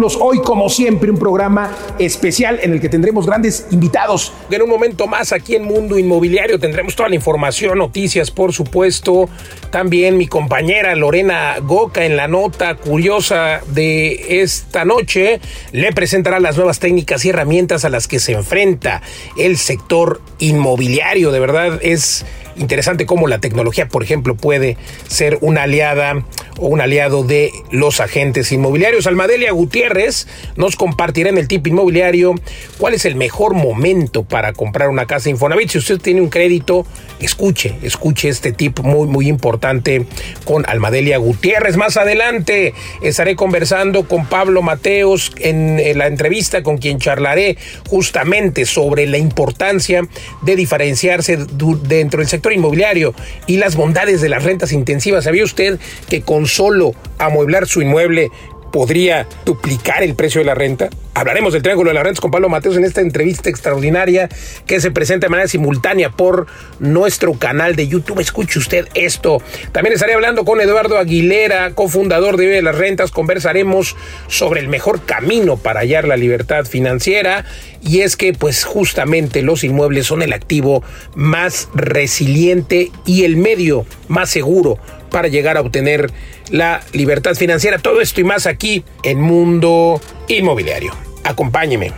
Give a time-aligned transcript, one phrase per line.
[0.00, 4.32] Hoy, como siempre, un programa especial en el que tendremos grandes invitados.
[4.50, 9.28] En un momento más aquí en Mundo Inmobiliario tendremos toda la información, noticias, por supuesto.
[9.70, 15.40] También mi compañera Lorena Goca en la nota curiosa de esta noche
[15.72, 19.02] le presentará las nuevas técnicas y herramientas a las que se enfrenta
[19.36, 21.30] el sector inmobiliario.
[21.30, 22.24] De verdad es
[22.60, 24.76] interesante cómo la tecnología, por ejemplo, puede
[25.08, 26.22] ser una aliada
[26.58, 29.06] o un aliado de los agentes inmobiliarios.
[29.06, 32.34] Almadelia Gutiérrez nos compartirá en el tip inmobiliario
[32.78, 35.70] cuál es el mejor momento para comprar una casa Infonavit.
[35.70, 36.86] Si usted tiene un crédito,
[37.18, 40.06] escuche, escuche este tip muy, muy importante
[40.44, 41.76] con Almadelia Gutiérrez.
[41.76, 47.56] Más adelante estaré conversando con Pablo Mateos en, la entrevista con quien charlaré
[47.88, 50.02] justamente sobre la importancia
[50.42, 53.14] de diferenciarse dentro del sector inmobiliario
[53.46, 55.24] y las bondades de las rentas intensivas.
[55.24, 58.30] ¿Sabía usted que con solo amueblar su inmueble
[58.70, 60.90] podría duplicar el precio de la renta?
[61.12, 64.28] Hablaremos del Triángulo de las Rentas con Pablo Mateos en esta entrevista extraordinaria
[64.64, 66.46] que se presenta de manera simultánea por
[66.78, 68.20] nuestro canal de YouTube.
[68.20, 69.42] Escuche usted esto.
[69.72, 73.10] También estaré hablando con Eduardo Aguilera, cofundador de Vive las Rentas.
[73.10, 73.96] Conversaremos
[74.28, 77.44] sobre el mejor camino para hallar la libertad financiera.
[77.82, 80.82] Y es que, pues, justamente los inmuebles son el activo
[81.14, 84.78] más resiliente y el medio más seguro
[85.10, 86.10] para llegar a obtener
[86.50, 87.78] la libertad financiera.
[87.78, 90.94] Todo esto y más aquí en Mundo Inmobiliario.
[91.24, 91.92] Acompáñeme.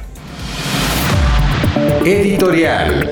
[2.04, 3.10] Editorial.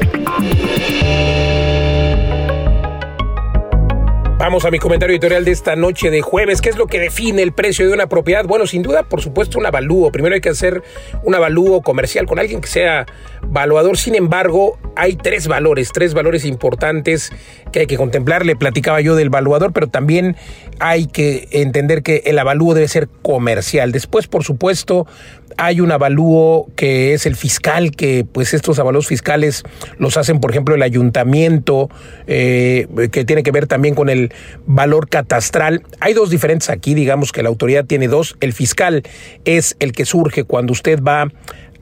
[4.41, 6.63] Vamos a mi comentario editorial de esta noche de jueves.
[6.63, 8.47] ¿Qué es lo que define el precio de una propiedad?
[8.47, 10.11] Bueno, sin duda, por supuesto, un avalúo.
[10.11, 10.83] Primero hay que hacer
[11.23, 13.05] un avalúo comercial con alguien que sea
[13.43, 13.99] valuador.
[13.99, 17.31] Sin embargo, hay tres valores, tres valores importantes
[17.71, 18.47] que hay que contemplar.
[18.47, 20.37] Le platicaba yo del valuador, pero también
[20.79, 23.93] hay que entender que el avalúo debe ser comercial.
[23.93, 25.07] Después, por supuesto,
[25.57, 29.63] hay un avalúo que es el fiscal, que pues estos avalúos fiscales
[29.99, 31.89] los hacen, por ejemplo, el ayuntamiento,
[32.27, 34.33] eh, que tiene que ver también con el
[34.67, 35.83] valor catastral.
[36.01, 38.37] Hay dos diferentes aquí, digamos que la autoridad tiene dos.
[38.41, 39.03] El fiscal
[39.45, 41.29] es el que surge cuando usted va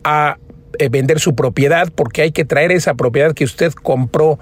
[0.04, 0.38] a
[0.90, 4.38] vender su propiedad porque hay que traer esa propiedad que usted compró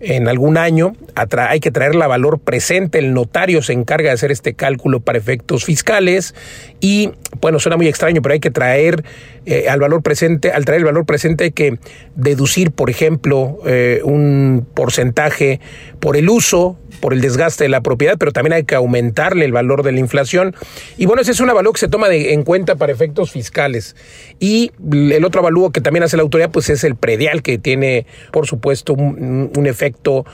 [0.00, 4.30] en algún año, hay que traerla a valor presente, el notario se encarga de hacer
[4.30, 6.34] este cálculo para efectos fiscales
[6.80, 7.10] y
[7.40, 9.04] bueno, suena muy extraño, pero hay que traer
[9.44, 11.78] eh, al valor presente, al traer el valor presente hay que
[12.14, 15.60] deducir, por ejemplo, eh, un porcentaje
[15.98, 19.52] por el uso, por el desgaste de la propiedad, pero también hay que aumentarle el
[19.52, 20.54] valor de la inflación.
[20.96, 23.96] Y bueno, ese es un avalúo que se toma en cuenta para efectos fiscales.
[24.38, 28.06] Y el otro avalúo que también hace la autoridad, pues es el predial, que tiene,
[28.32, 30.24] por supuesto, un efecto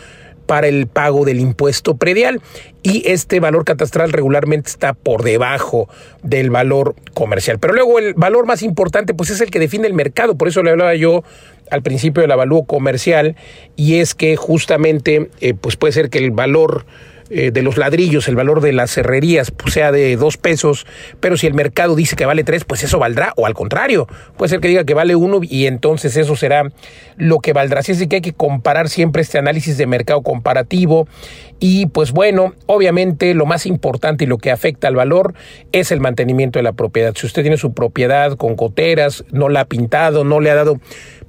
[0.47, 2.41] para el pago del impuesto predial.
[2.83, 5.89] Y este valor catastral regularmente está por debajo
[6.23, 7.59] del valor comercial.
[7.59, 10.63] Pero luego el valor más importante pues es el que define el mercado, por eso
[10.63, 11.25] le hablaba yo
[11.71, 13.37] al principio del avalúo comercial.
[13.77, 16.85] Y es que justamente eh, pues puede ser que el valor
[17.31, 20.87] eh, de los ladrillos, el valor de las serrerías pues, sea de dos pesos,
[21.21, 24.51] pero si el mercado dice que vale tres, pues eso valdrá, o al contrario, puede
[24.51, 26.71] ser que diga que vale uno y entonces eso será
[27.17, 27.81] lo que valdrá.
[27.81, 31.09] Así es que hay que comparar siempre este análisis de mercado comparativo
[31.61, 35.35] y pues bueno, obviamente lo más importante y lo que afecta al valor
[35.73, 37.15] es el mantenimiento de la propiedad.
[37.17, 40.79] Si usted tiene su propiedad con goteras, no la ha pintado, no le ha dado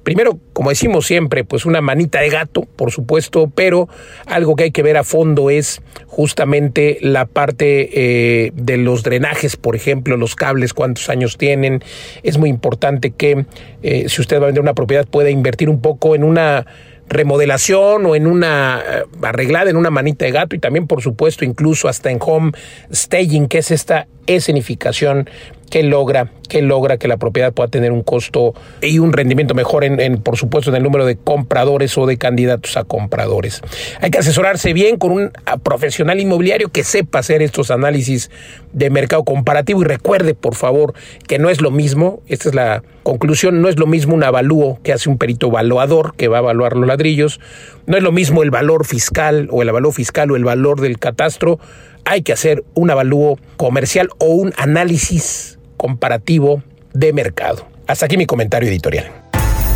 [0.06, 3.88] primero, como decimos siempre, pues una manita de gato, por supuesto, pero
[4.26, 9.56] algo que hay que ver a fondo es justamente la parte eh, de los drenajes,
[9.56, 11.82] por ejemplo, los cables, cuántos años tienen.
[12.22, 13.46] Es muy importante que
[13.82, 16.64] eh, si usted va a vender una propiedad pueda invertir un poco en una
[17.08, 21.44] remodelación o en una eh, arreglada en una manita de gato y también por supuesto
[21.44, 22.52] incluso hasta en home
[22.92, 25.30] staging que es esta escenificación
[25.70, 29.84] que logra, que logra que la propiedad pueda tener un costo y un rendimiento mejor
[29.84, 33.62] en, por supuesto, en el número de compradores o de candidatos a compradores.
[34.00, 35.32] Hay que asesorarse bien con un
[35.62, 38.30] profesional inmobiliario que sepa hacer estos análisis
[38.72, 40.94] de mercado comparativo y recuerde, por favor,
[41.26, 44.78] que no es lo mismo, esta es la conclusión, no es lo mismo un avalúo
[44.82, 47.40] que hace un perito evaluador que va a evaluar los ladrillos,
[47.86, 50.98] no es lo mismo el valor fiscal o el avalúo fiscal o el valor del
[50.98, 51.58] catastro,
[52.06, 56.62] hay que hacer un avalúo comercial o un análisis comparativo
[56.94, 57.66] de mercado.
[57.86, 59.10] Hasta aquí mi comentario editorial.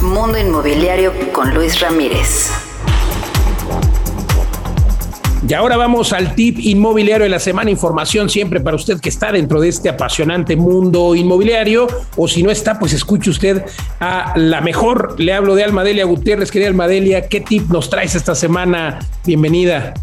[0.00, 2.50] Mundo Inmobiliario con Luis Ramírez.
[5.47, 7.71] Y ahora vamos al tip inmobiliario de la semana.
[7.71, 11.88] Información siempre para usted que está dentro de este apasionante mundo inmobiliario.
[12.17, 13.65] O si no está, pues escuche usted
[13.99, 15.19] a la mejor.
[15.19, 16.50] Le hablo de Almadelia Gutiérrez.
[16.50, 19.00] Querida Almadelia, ¿qué tip nos traes esta semana?
[19.25, 19.94] Bienvenida.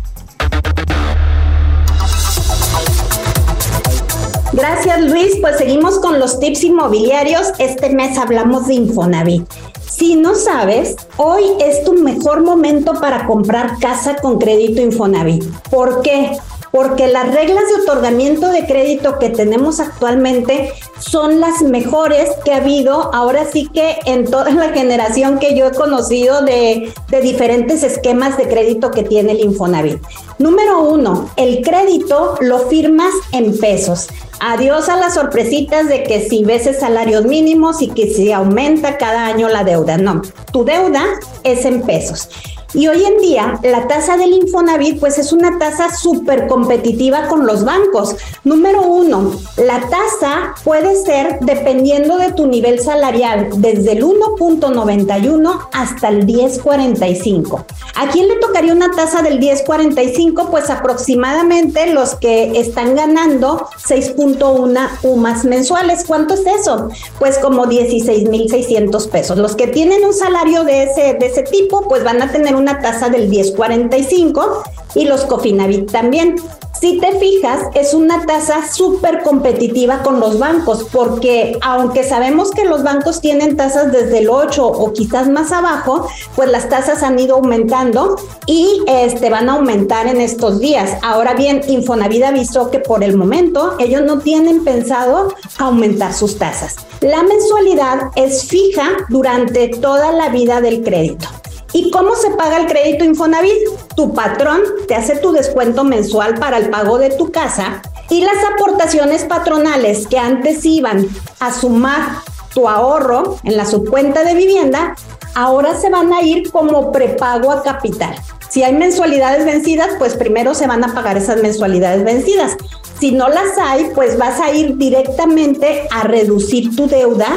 [4.53, 7.51] Gracias Luis, pues seguimos con los tips inmobiliarios.
[7.59, 9.45] Este mes hablamos de Infonavit.
[9.81, 15.43] Si no sabes, hoy es tu mejor momento para comprar casa con crédito Infonavit.
[15.69, 16.37] ¿Por qué?
[16.71, 22.57] porque las reglas de otorgamiento de crédito que tenemos actualmente son las mejores que ha
[22.57, 28.37] habido ahora sí que en toda la generación que yo he conocido de, diferentes esquemas
[28.37, 30.01] de crédito que tiene el Infonavit.
[30.39, 34.07] Número uno, el crédito lo firmas en pesos.
[34.39, 39.25] Adiós a las sorpresitas de que si ves salarios mínimos y que si aumenta cada
[39.25, 39.97] año la deuda.
[39.97, 41.03] No, tu deuda
[41.43, 42.29] es en pesos.
[42.73, 47.45] Y hoy en día la tasa del Infonavit pues es una tasa súper competitiva con
[47.45, 48.15] los bancos.
[48.43, 56.09] Número uno, la tasa puede ser dependiendo de tu nivel salarial desde el 1.91 hasta
[56.09, 57.63] el 10.45.
[57.95, 60.49] ¿A quién le tocaría una tasa del 10.45?
[60.49, 66.03] Pues aproximadamente los que están ganando 6.1 UMAS mensuales.
[66.05, 66.89] ¿Cuánto es eso?
[67.17, 69.37] Pues como 16.600 pesos.
[69.37, 72.79] Los que tienen un salario de ese, de ese tipo pues van a tener una
[72.79, 74.63] tasa del 10.45
[74.95, 76.35] y los Cofinavit también.
[76.79, 82.65] Si te fijas, es una tasa súper competitiva con los bancos, porque aunque sabemos que
[82.65, 87.17] los bancos tienen tasas desde el 8 o quizás más abajo, pues las tasas han
[87.17, 88.15] ido aumentando
[88.45, 90.97] y este, van a aumentar en estos días.
[91.01, 96.75] Ahora bien, Infonavit avisó que por el momento ellos no tienen pensado aumentar sus tasas.
[97.01, 101.27] La mensualidad es fija durante toda la vida del crédito.
[101.73, 103.53] ¿Y cómo se paga el crédito Infonavit?
[103.95, 108.37] Tu patrón te hace tu descuento mensual para el pago de tu casa y las
[108.53, 111.07] aportaciones patronales que antes iban
[111.39, 112.21] a sumar
[112.53, 114.95] tu ahorro en la subcuenta de vivienda,
[115.35, 118.15] ahora se van a ir como prepago a capital.
[118.49, 122.55] Si hay mensualidades vencidas, pues primero se van a pagar esas mensualidades vencidas.
[122.99, 127.27] Si no las hay, pues vas a ir directamente a reducir tu deuda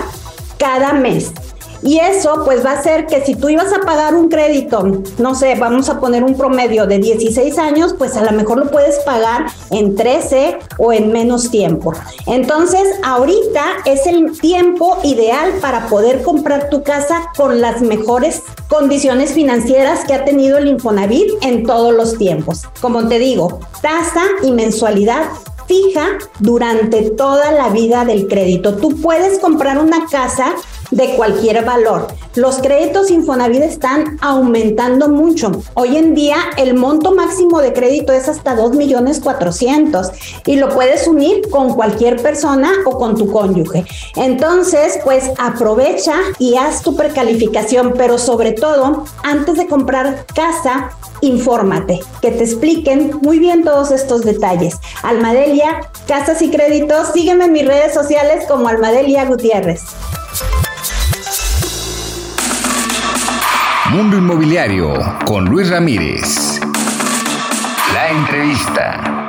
[0.56, 1.32] cada mes.
[1.82, 5.34] Y eso pues va a ser que si tú ibas a pagar un crédito, no
[5.34, 8.98] sé, vamos a poner un promedio de 16 años, pues a lo mejor lo puedes
[9.00, 11.92] pagar en 13 o en menos tiempo.
[12.26, 19.32] Entonces, ahorita es el tiempo ideal para poder comprar tu casa con las mejores condiciones
[19.32, 22.62] financieras que ha tenido el Infonavit en todos los tiempos.
[22.80, 25.22] Como te digo, tasa y mensualidad
[25.66, 28.76] fija durante toda la vida del crédito.
[28.76, 30.54] Tú puedes comprar una casa
[30.90, 32.08] de cualquier valor.
[32.34, 35.50] Los créditos Infonavit están aumentando mucho.
[35.74, 40.10] Hoy en día el monto máximo de crédito es hasta 2 millones 400
[40.46, 43.84] y lo puedes unir con cualquier persona o con tu cónyuge.
[44.16, 52.00] Entonces, pues aprovecha y haz tu precalificación, pero sobre todo, antes de comprar casa, infórmate,
[52.22, 54.76] que te expliquen muy bien todos estos detalles.
[55.02, 59.82] Almadelia, Casas y Créditos, sígueme en mis redes sociales como Almadelia Gutiérrez.
[63.90, 64.94] Mundo Inmobiliario
[65.24, 66.60] con Luis Ramírez.
[67.92, 69.19] La entrevista.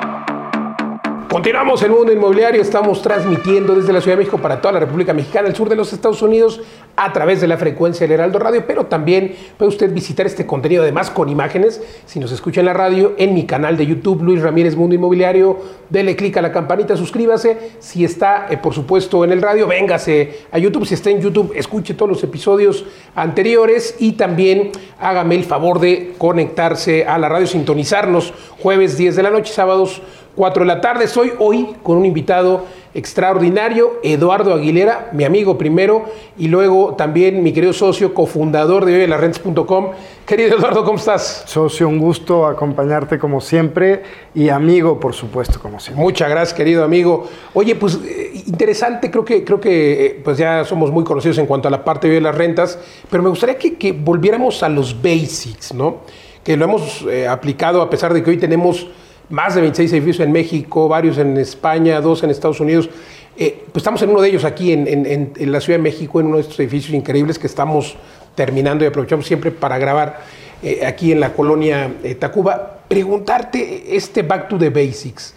[1.32, 5.14] Continuamos el mundo inmobiliario, estamos transmitiendo desde la Ciudad de México para toda la República
[5.14, 6.60] Mexicana, el sur de los Estados Unidos,
[6.98, 10.84] a través de la frecuencia del Heraldo Radio, pero también puede usted visitar este contenido
[10.84, 14.42] además con imágenes, si nos escucha en la radio, en mi canal de YouTube, Luis
[14.42, 15.58] Ramírez Mundo Inmobiliario,
[15.90, 20.48] dele clic a la campanita, suscríbase, si está eh, por supuesto en el radio, véngase
[20.52, 22.84] a YouTube, si está en YouTube, escuche todos los episodios
[23.16, 29.24] anteriores y también hágame el favor de conectarse a la radio, sintonizarnos jueves 10 de
[29.24, 30.02] la noche, sábados
[30.36, 31.08] 4 de la tarde.
[31.08, 36.06] Soy hoy con un invitado extraordinario, Eduardo Aguilera, mi amigo primero,
[36.38, 39.92] y luego también mi querido socio, cofundador de vivelarrentes.com.
[40.26, 41.44] Querido Eduardo, ¿cómo estás?
[41.46, 44.04] Socio, un gusto acompañarte como siempre
[44.36, 46.04] y amigo, por supuesto, como siempre.
[46.04, 47.28] Muchas gracias, querido amigo.
[47.54, 51.46] Oye, pues eh, interesante, creo que, creo que eh, pues ya somos muy conocidos en
[51.46, 52.78] cuanto a la parte de las rentas,
[53.10, 56.02] pero me gustaría que, que volviéramos a los basics, ¿no?
[56.44, 58.88] Que lo hemos eh, aplicado a pesar de que hoy tenemos
[59.32, 62.90] más de 26 edificios en México, varios en España, dos en Estados Unidos.
[63.38, 66.36] Eh, pues estamos en uno de ellos aquí en, la Ciudad de México, en uno
[66.36, 67.96] de estos edificios increíbles que estamos
[68.36, 70.20] terminando y aprovechamos siempre para grabar
[70.62, 72.82] eh, aquí en la colonia eh, Tacuba.
[72.88, 75.34] Preguntarte este Back to the Basics.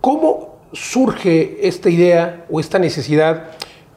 [0.00, 3.50] ¿Cómo surge esta idea o esta necesidad?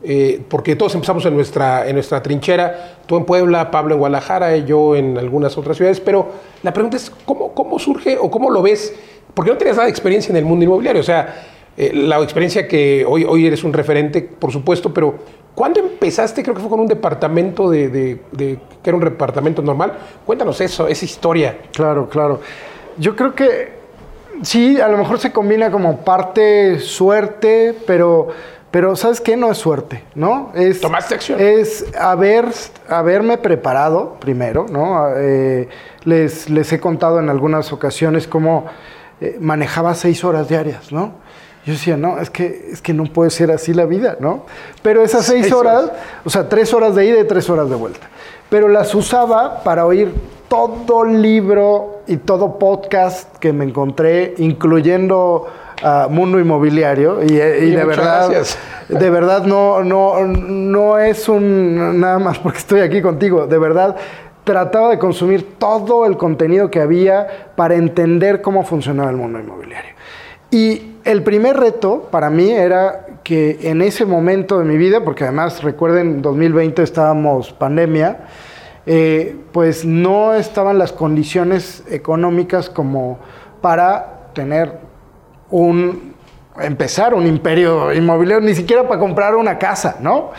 [0.04, 4.56] Eh, porque todos empezamos en nuestra, en nuestra trinchera, tú en Puebla, Pablo en Guadalajara,
[4.56, 6.28] y yo en algunas otras ciudades, pero
[6.64, 8.94] la pregunta es, ¿cómo, cómo surge o cómo lo ves?
[9.34, 11.34] Porque no tenías nada de experiencia en el mundo inmobiliario, o sea,
[11.78, 15.16] eh, la experiencia que hoy, hoy eres un referente, por supuesto, pero
[15.54, 16.42] ¿cuándo empezaste?
[16.42, 19.94] Creo que fue con un departamento de, de, de, que era un departamento normal.
[20.26, 21.58] Cuéntanos eso, esa historia.
[21.74, 22.40] Claro, claro.
[22.98, 23.74] Yo creo que
[24.42, 28.30] sí, a lo mejor se combina como parte suerte, pero
[28.76, 29.38] pero ¿sabes qué?
[29.38, 30.52] No es suerte, ¿no?
[30.54, 31.40] Es, ¿Tomaste acción?
[31.40, 32.48] Es haber,
[32.90, 35.16] haberme preparado primero, ¿no?
[35.16, 35.70] Eh,
[36.04, 38.66] les, les he contado en algunas ocasiones cómo
[39.22, 41.14] eh, manejaba seis horas diarias, ¿no?
[41.66, 44.46] Yo decía, no, es que, es que no puede ser así la vida, ¿no?
[44.82, 47.70] Pero esas seis, seis horas, horas, o sea, tres horas de ida y tres horas
[47.70, 48.10] de vuelta.
[48.50, 50.14] Pero las usaba para oír
[50.50, 55.48] todo libro y todo podcast que me encontré, incluyendo
[56.10, 58.58] Mundo inmobiliario y, y, y de verdad gracias.
[58.90, 63.96] de verdad no no no es un nada más porque estoy aquí contigo de verdad
[64.44, 69.94] trataba de consumir todo el contenido que había para entender cómo funcionaba el mundo inmobiliario
[70.52, 75.24] y el primer reto para mí era que en ese momento de mi vida porque
[75.24, 78.20] además recuerden 2020 estábamos pandemia
[78.86, 83.18] eh, pues no estaban las condiciones económicas como
[83.62, 84.85] para tener
[85.56, 86.14] un
[86.60, 90.32] empezar un imperio inmobiliario, ni siquiera para comprar una casa, ¿no?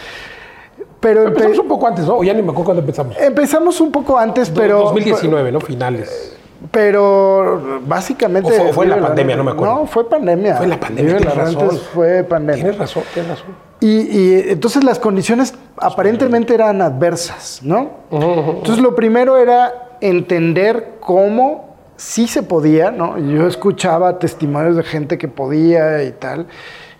[1.00, 2.16] Pero empezamos un poco antes, ¿no?
[2.16, 3.16] O ya ni me acuerdo cuándo empezamos.
[3.18, 5.60] Empezamos un poco antes, pero 2019, ¿no?
[5.60, 6.36] Finales.
[6.70, 8.50] Pero básicamente.
[8.50, 9.74] O fue, fue la pandemia, no me acuerdo.
[9.74, 10.56] No, fue pandemia.
[10.56, 11.16] Fue la pandemia.
[11.18, 11.78] Tienes razón.
[11.94, 12.62] Fue pandemia.
[12.62, 13.54] Tienes razón, tienes razón.
[13.80, 17.90] Y, y, entonces las condiciones aparentemente eran adversas, ¿no?
[18.10, 18.56] Uh -huh.
[18.56, 23.18] Entonces lo primero era entender cómo sí se podía, ¿no?
[23.18, 26.46] Yo escuchaba testimonios de gente que podía y tal.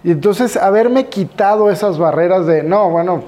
[0.02, 3.24] Y entonces haberme quitado esas barreras de, no, bueno,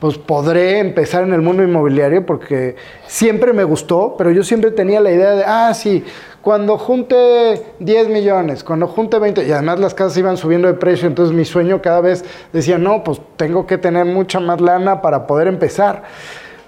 [0.00, 5.00] pues podré empezar en el mundo inmobiliario porque siempre me gustó, pero yo siempre tenía
[5.00, 6.04] la idea de, ah, sí,
[6.40, 11.08] cuando junte 10 millones, cuando junte 20, y además las casas iban subiendo de precio,
[11.08, 15.26] entonces mi sueño cada vez decía, no, pues tengo que tener mucha más lana para
[15.26, 16.04] poder empezar.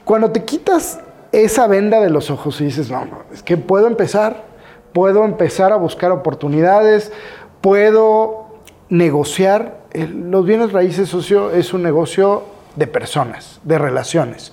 [0.05, 1.01] Cuando te quitas
[1.33, 4.45] esa venda de los ojos y dices, no, es que puedo empezar,
[4.93, 7.13] puedo empezar a buscar oportunidades,
[7.61, 8.47] puedo
[8.89, 9.81] negociar.
[9.93, 12.45] Los bienes raíces socio es un negocio
[12.77, 14.53] de personas, de relaciones.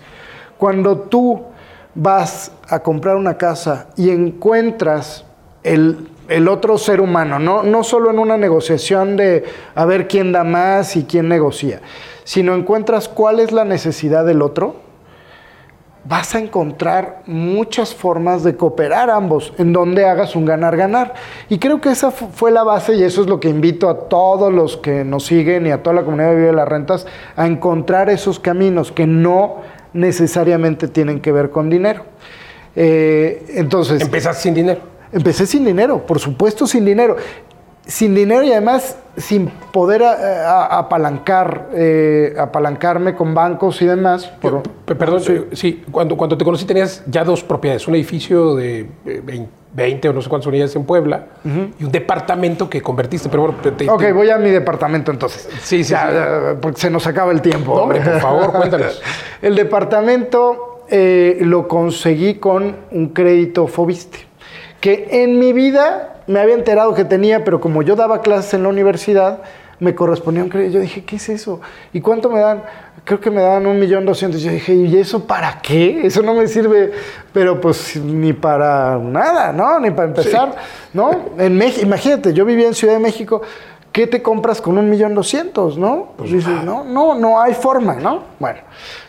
[0.57, 1.43] Cuando tú
[1.95, 5.25] vas a comprar una casa y encuentras
[5.63, 10.31] el, el otro ser humano, no, no solo en una negociación de a ver quién
[10.31, 11.81] da más y quién negocia,
[12.23, 14.86] sino encuentras cuál es la necesidad del otro,
[16.07, 21.13] vas a encontrar muchas formas de cooperar ambos, en donde hagas un ganar-ganar.
[21.49, 24.53] Y creo que esa fue la base y eso es lo que invito a todos
[24.53, 28.09] los que nos siguen y a toda la comunidad de Vive las Rentas a encontrar
[28.09, 29.57] esos caminos que no
[29.93, 32.03] necesariamente tienen que ver con dinero.
[32.75, 34.01] Eh, entonces...
[34.01, 34.79] ¿Empezas sin dinero?
[35.11, 37.17] Empecé sin dinero, por supuesto sin dinero.
[37.87, 44.27] Sin dinero y además sin poder a, a, apalancar, eh, apalancarme con bancos y demás.
[44.41, 48.87] Por, Perdón, sí, sí cuando, cuando te conocí tenías ya dos propiedades, un edificio de
[49.73, 51.73] 20 o no sé cuántas unidades en Puebla uh -huh.
[51.79, 53.57] y un departamento que convertiste, pero bueno...
[53.61, 54.13] Te, ok, te...
[54.13, 55.49] voy a mi departamento entonces.
[55.61, 56.13] Sí, sí, ya, sí.
[56.13, 57.75] Ya, porque se nos acaba el tiempo.
[57.75, 59.01] No, hombre, por favor, cuéntanos.
[59.41, 64.19] el departamento eh, lo conseguí con un crédito Fobiste,
[64.79, 68.63] que en mi vida me había enterado que tenía, pero como yo daba clases en
[68.63, 69.39] la universidad,
[69.79, 70.73] me correspondía un crédito.
[70.73, 71.61] Yo dije, ¿qué es eso?
[71.93, 72.63] ¿Y cuánto me dan?
[73.03, 74.41] Creo que me daban un millón doscientos.
[74.41, 76.05] Yo dije, ¿y eso para qué?
[76.05, 76.91] Eso no me sirve,
[77.31, 79.79] pero pues ni para nada, ¿no?
[79.79, 80.89] Ni para empezar, sí.
[80.93, 81.11] ¿no?
[81.37, 83.41] En México, imagínate, yo vivía en Ciudad de México.
[83.97, 86.09] ¿Qué te compras con un millón doscientos, no?
[86.17, 88.25] Pues dices, no, no, no hay forma, ¿no?
[88.37, 88.59] Bueno,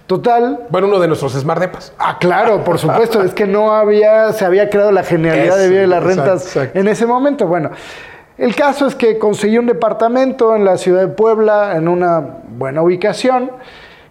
[0.07, 0.61] total.
[0.71, 1.93] Bueno, uno de nuestros Smart Depas.
[1.99, 3.23] Ah, claro, por supuesto.
[3.23, 6.79] es que no había, se había creado la genialidad de Vive las Rentas exacto, exacto.
[6.79, 7.47] en ese momento.
[7.47, 7.71] Bueno,
[8.39, 12.81] El caso es que conseguí un departamento en la ciudad de Puebla, en una buena
[12.81, 13.51] ubicación,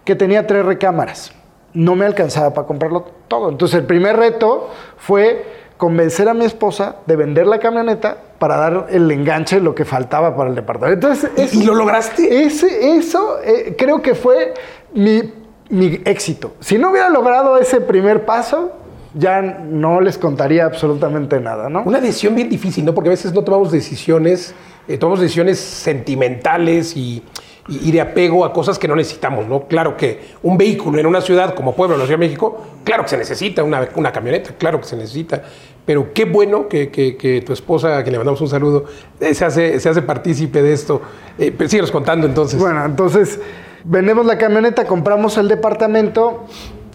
[0.04, 1.32] que tenía tres recámaras.
[1.72, 3.48] No me alcanzaba para comprarlo todo.
[3.48, 5.44] Entonces el primer reto fue
[5.76, 9.84] convencer a mi esposa de vender la camioneta para dar el enganche de lo que
[9.84, 11.08] faltaba para el departamento.
[11.08, 12.44] Entonces, ¿Y- lo lograste?
[12.44, 14.54] Ese, eso eh, creo que fue
[14.94, 15.22] mi,
[15.70, 16.52] mi éxito.
[16.60, 18.72] Si no hubiera logrado ese primer paso,
[19.14, 21.82] ya no les contaría absolutamente nada, ¿no?
[21.84, 22.94] Una decisión bien difícil, ¿no?
[22.94, 24.54] Porque a veces no tomamos decisiones,
[24.86, 27.22] eh, tomamos decisiones sentimentales y,
[27.68, 29.66] y- de apego a cosas que no necesitamos, ¿no?
[29.68, 33.10] Claro que un vehículo en una ciudad como Puebla, la Ciudad de México, claro que
[33.10, 35.42] se necesita, una, una camioneta, claro que se necesita.
[35.84, 38.84] Pero qué bueno que, que- que tu esposa, a quien le mandamos un saludo,
[39.20, 41.00] eh, se hace, se hace partícipe de esto.
[41.38, 42.60] Eh, síguenos contando entonces.
[42.60, 43.40] Bueno, entonces
[43.84, 46.44] vendemos la camioneta, compramos el departamento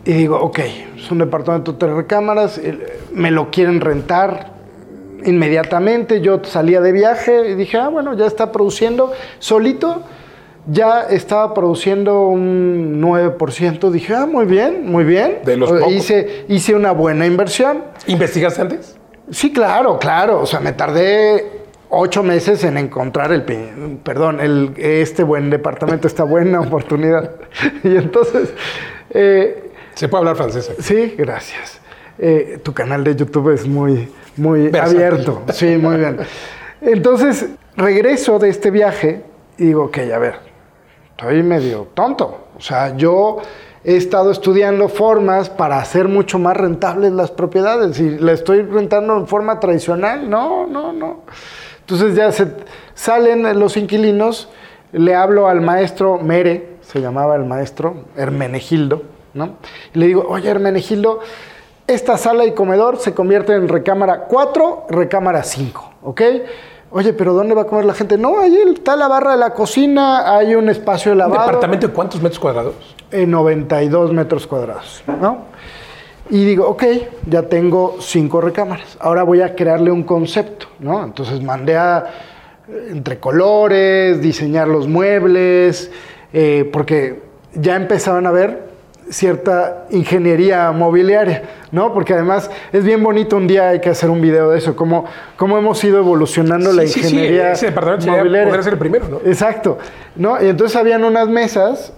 [0.05, 0.59] y digo, ok,
[0.97, 2.61] es un departamento de tres recámaras,
[3.13, 4.53] me lo quieren rentar
[5.25, 6.21] inmediatamente.
[6.21, 10.03] Yo salía de viaje y dije, ah, bueno, ya está produciendo solito.
[10.67, 13.89] Ya estaba produciendo un 9%.
[13.91, 15.39] Dije, ah, muy bien, muy bien.
[15.43, 15.91] De los pocos.
[15.91, 17.83] hice, hice una buena inversión.
[18.07, 18.97] ¿Investigaste antes?
[19.29, 20.39] Sí, claro, claro.
[20.41, 23.43] O sea, me tardé ocho meses en encontrar el,
[24.03, 27.31] perdón, el, este buen departamento, esta buena oportunidad.
[27.83, 28.53] Y entonces,
[29.09, 30.69] eh, Se puede hablar francés.
[30.71, 30.81] aquí.
[30.81, 31.79] sí, gracias.
[32.19, 34.97] Eh, tu canal de YouTube es muy, muy Versátil.
[34.97, 35.41] abierto.
[35.51, 36.17] Sí, muy bien.
[36.81, 39.23] Entonces, regreso de este viaje
[39.57, 40.35] y digo, ok, a ver,
[41.23, 42.37] estoy medio tonto.
[42.57, 43.37] O sea, yo
[43.83, 49.15] he estado estudiando formas para hacer mucho más rentables las propiedades y la estoy rentando
[49.17, 50.29] en forma tradicional.
[50.29, 51.21] No, no, no.
[51.79, 52.29] Entonces ya
[52.93, 54.49] salen los inquilinos,
[54.91, 59.03] le hablo al maestro Mere, se llamaba el maestro Hermenegildo,
[59.33, 59.57] ¿no?
[59.93, 61.21] Y le digo, oye Hermenegildo,
[61.87, 66.21] esta sala y comedor se convierte en recámara 4, recámara 5, ¿ok?
[66.95, 68.19] Oye, pero ¿dónde va a comer la gente?
[68.19, 71.47] No, ahí está la barra de la cocina, hay un espacio de ¿Un lavado.
[71.47, 72.75] departamento de cuántos metros cuadrados?
[73.09, 75.45] En 92 metros cuadrados, ¿no?
[76.29, 76.83] Y digo, ok,
[77.25, 78.95] ya tengo cinco recámaras.
[78.99, 81.03] Ahora voy a crearle un concepto, ¿no?
[81.03, 82.05] Entonces mandé a
[82.69, 85.89] eh, entre colores, diseñar los muebles,
[86.31, 87.23] eh, porque
[87.55, 88.72] ya empezaban a ver
[89.09, 91.93] cierta ingeniería mobiliaria, ¿no?
[91.93, 95.05] Porque además es bien bonito un día hay que hacer un video de eso, cómo,
[95.37, 98.47] cómo hemos ido evolucionando la Sí, sí, sí, ingeniería ese departamento mobiliaria.
[98.47, 99.17] podría ser el primero, ¿no?
[99.25, 99.77] Exacto,
[100.15, 100.41] ¿no?
[100.43, 101.93] Y entonces habían unas mesas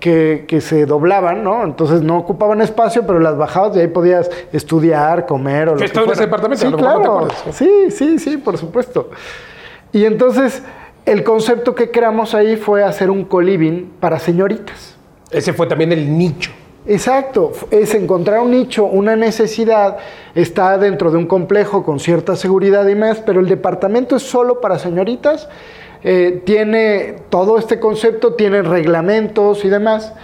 [0.00, 1.64] que, que se doblaban, ¿no?
[1.64, 5.90] Entonces no ocupaban espacio, pero las bajabas y ahí podías estudiar, comer o lo ¿Has
[5.90, 6.64] que en ese departamento?
[6.64, 7.28] Sí, no te claro.
[7.52, 9.10] Sí, sí, sí, por supuesto.
[9.92, 10.62] Y entonces
[11.06, 14.97] el concepto que creamos ahí fue hacer un coliving para señoritas.
[15.30, 16.50] Ese fue también el nicho.
[16.86, 19.98] Exacto, es encontrar un nicho, una necesidad,
[20.34, 24.60] está dentro de un complejo con cierta seguridad y más, pero el departamento es solo
[24.62, 25.50] para señoritas,
[26.02, 30.14] eh, tiene todo este concepto, tiene reglamentos y demás,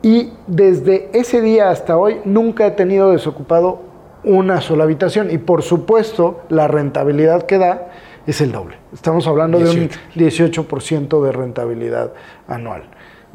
[0.00, 3.80] y desde ese día hasta hoy nunca he tenido desocupado
[4.22, 7.88] una sola habitación, y por supuesto la rentabilidad que da
[8.28, 8.76] es el doble.
[8.92, 12.12] Estamos hablando de un 18% de rentabilidad
[12.46, 12.84] anual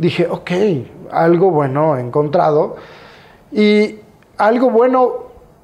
[0.02, 0.52] dije, ok,
[1.12, 2.76] algo bueno he encontrado.
[3.52, 4.00] Y
[4.38, 5.14] algo bueno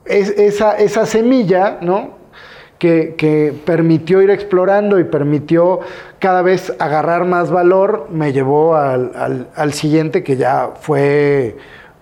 [0.06, 2.15] es esa, esa semilla, ¿no?
[2.80, 5.80] Que, que permitió ir explorando y permitió
[6.19, 11.58] cada vez agarrar más valor, me llevó al, al- al siguiente que ya fue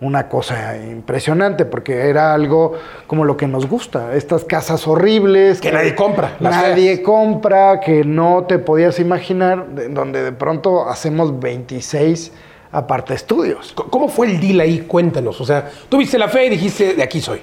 [0.06, 2.74] una cosa impresionante, porque era algo
[3.08, 5.60] como lo que nos gusta, estas casas horribles.
[5.62, 7.00] Que nadie compra, Nadie feas.
[7.02, 12.32] compra, que no te podías imaginar, de- donde de pronto hacemos 26
[12.72, 13.74] aparte estudios.
[13.74, 14.80] ¿Cómo fue el deal ahí?
[14.82, 15.40] Cuéntanos.
[15.42, 17.40] O sea, tuviste la fe y dijiste, de aquí soy.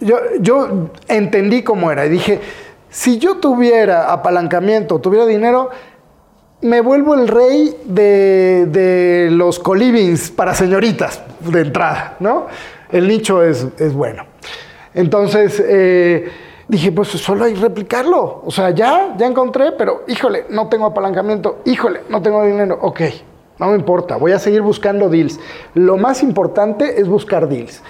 [0.00, 2.40] Yo, yo entendí cómo era y dije,
[2.88, 5.70] si yo tuviera apalancamiento, tuviera dinero,
[6.60, 12.46] me vuelvo el rey de, de los colivings para señoritas de entrada, ¿no?
[12.90, 14.24] El nicho es, es bueno.
[14.94, 16.28] Entonces eh,
[16.66, 18.42] dije, pues solo hay replicarlo.
[18.44, 22.78] O sea, ya, ya encontré, pero híjole, no tengo apalancamiento, híjole, no tengo dinero.
[22.80, 23.02] Ok,
[23.58, 25.38] no me importa, voy a seguir buscando deals.
[25.74, 27.82] Lo más importante es buscar deals.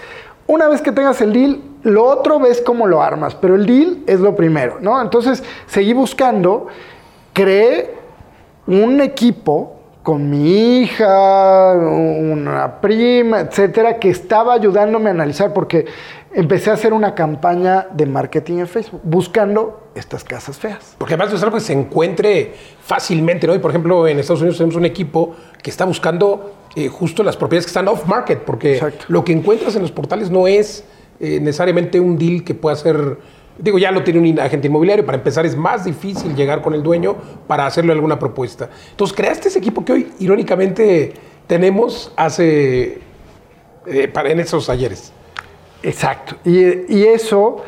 [0.46, 3.98] Una vez que tengas el deal, lo otro ves cómo lo armas, pero el deal
[4.06, 5.00] es lo primero, ¿no?
[5.00, 6.68] Entonces seguí buscando,
[7.34, 7.97] creé
[8.68, 15.86] un equipo con mi hija, una prima, etcétera, que estaba ayudándome a analizar porque
[16.32, 20.94] empecé a hacer una campaña de marketing en Facebook buscando estas casas feas.
[20.98, 23.54] Porque además es algo que se encuentre fácilmente, ¿no?
[23.54, 27.36] Y por ejemplo, en Estados Unidos tenemos un equipo que está buscando eh, justo las
[27.36, 29.06] propiedades que están off-market, porque Exacto.
[29.08, 30.84] lo que encuentras en los portales no es
[31.20, 33.18] eh, necesariamente un deal que pueda ser
[33.58, 35.04] Digo, ya lo tiene un agente inmobiliario.
[35.04, 37.16] Para empezar, es más difícil llegar con el dueño
[37.46, 38.70] para hacerle alguna propuesta.
[38.90, 41.12] Entonces, creaste ese equipo que hoy, irónicamente,
[41.46, 43.00] tenemos hace.
[43.86, 45.12] eh, para, en esos talleres.
[45.82, 46.36] Exacto.
[46.44, 47.62] Y, y eso,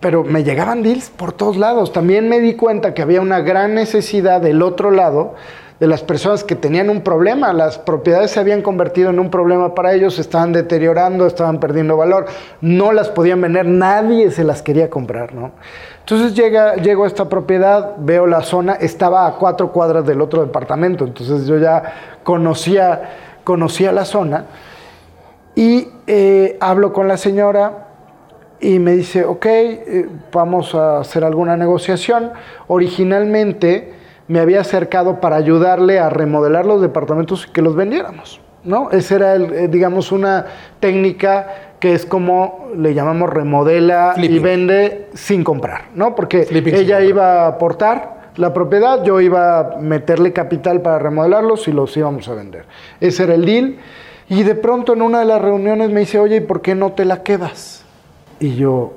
[0.00, 1.92] pero me llegaban deals por todos lados.
[1.92, 5.34] También me di cuenta que había una gran necesidad del otro lado
[5.80, 7.52] de las personas que tenían un problema.
[7.52, 12.26] Las propiedades se habían convertido en un problema para ellos, estaban deteriorando, estaban perdiendo valor,
[12.60, 15.52] no las podían vender, nadie se las quería comprar, ¿no?
[16.00, 20.44] Entonces llega, llego a esta propiedad, veo la zona, estaba a cuatro cuadras del otro
[20.44, 23.10] departamento, entonces yo ya conocía,
[23.42, 24.44] conocía la zona
[25.54, 27.88] y eh, hablo con la señora
[28.60, 32.32] y me dice, ok, eh, vamos a hacer alguna negociación.
[32.66, 33.92] Originalmente
[34.28, 38.40] me había acercado para ayudarle a remodelar los departamentos y que los vendiéramos.
[38.64, 38.90] ¿no?
[38.90, 40.46] Esa era, el, eh, digamos, una
[40.80, 44.36] técnica que es como le llamamos remodela Flipping.
[44.36, 46.14] y vende sin comprar, ¿no?
[46.14, 51.68] Porque Flipping ella iba a aportar la propiedad, yo iba a meterle capital para remodelarlos
[51.68, 52.64] y los íbamos a vender.
[53.00, 53.76] Ese era el deal.
[54.28, 56.92] Y de pronto en una de las reuniones me dice, oye, ¿y por qué no
[56.92, 57.84] te la quedas?
[58.40, 58.94] Y yo,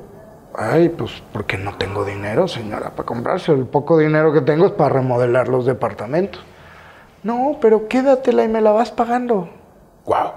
[0.58, 3.52] ay, pues porque no tengo dinero, señora, para comprarse.
[3.54, 6.44] El poco dinero que tengo es para remodelar los departamentos.
[7.24, 9.50] No, pero quédatela y me la vas pagando.
[10.06, 10.32] ¡Wow!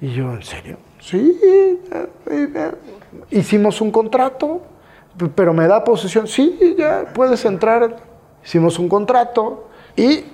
[0.00, 0.78] Y yo, ¿en serio?
[1.00, 1.40] Sí.
[3.30, 4.62] Hicimos un contrato,
[5.34, 6.26] pero me da posesión.
[6.26, 7.96] Sí, ya puedes entrar.
[8.44, 10.24] Hicimos un contrato y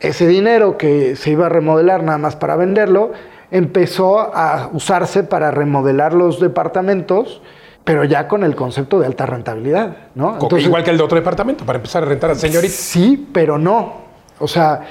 [0.00, 3.12] ese dinero que se iba a remodelar nada más para venderlo,
[3.50, 7.40] empezó a usarse para remodelar los departamentos,
[7.86, 10.34] pero ya con el concepto de alta rentabilidad, ¿no?
[10.34, 12.72] Entonces- Igual que el de otro departamento, para empezar a rentar a señorita.
[12.74, 13.92] Sí, pero no.
[14.40, 14.82] O sea,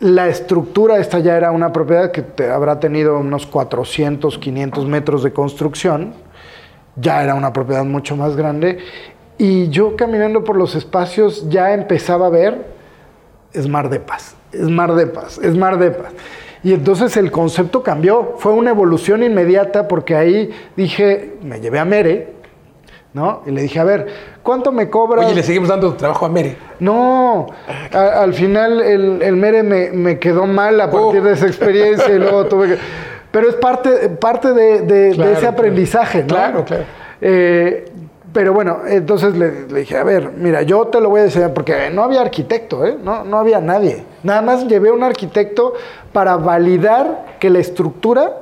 [0.00, 5.22] la estructura, esta ya era una propiedad que te- habrá tenido unos 400, 500 metros
[5.22, 6.12] de construcción.
[6.96, 8.78] Ya era una propiedad mucho más grande.
[9.38, 12.66] Y yo caminando por los espacios ya empezaba a ver
[13.58, 16.12] Smart de Paz, Smart de Paz, Smart de Paz.
[16.62, 21.84] Y entonces el concepto cambió, fue una evolución inmediata porque ahí dije, me llevé a
[21.84, 22.34] Mere,
[23.14, 23.42] ¿no?
[23.46, 24.06] Y le dije, a ver,
[24.42, 25.26] ¿cuánto me cobras?
[25.26, 26.56] Oye, le seguimos dando trabajo a Mere.
[26.80, 27.46] No,
[27.92, 31.24] a- al final el, el Mere me, me quedó mal a partir Oh.
[31.24, 32.78] de esa experiencia y luego tuve que...
[33.32, 35.54] Pero es parte, parte de, de- de Claro, ese claro.
[35.56, 36.26] aprendizaje, ¿no?
[36.28, 36.84] Claro, claro.
[37.20, 37.88] Eh,
[38.32, 41.52] pero bueno, entonces le, le dije, a ver, mira, yo te lo voy a enseñar
[41.52, 42.96] porque no había arquitecto, ¿eh?
[43.02, 44.04] No, no había nadie.
[44.22, 45.74] Nada más llevé a un arquitecto
[46.14, 48.32] para validar que la estructura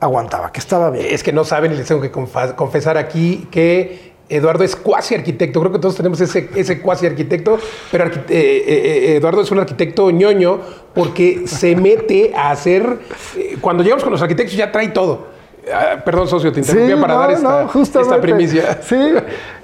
[0.00, 1.06] aguantaba, que estaba bien.
[1.10, 5.60] Es que no saben y les tengo que confesar aquí que Eduardo es cuasi arquitecto.
[5.60, 7.58] Creo que todos tenemos ese, ese cuasi arquitecto,
[7.92, 10.60] pero arqui- eh, eh, Eduardo es un arquitecto ñoño
[10.94, 12.98] porque se mete a hacer.
[13.36, 15.28] eh, cuando llegamos con los arquitectos ya trae todo.
[15.72, 18.14] Ah, perdón, socio, te interrumpía para no, dar esta, no, justamente.
[18.14, 18.82] esta primicia.
[18.82, 19.12] Sí,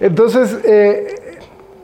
[0.00, 1.14] entonces, eh,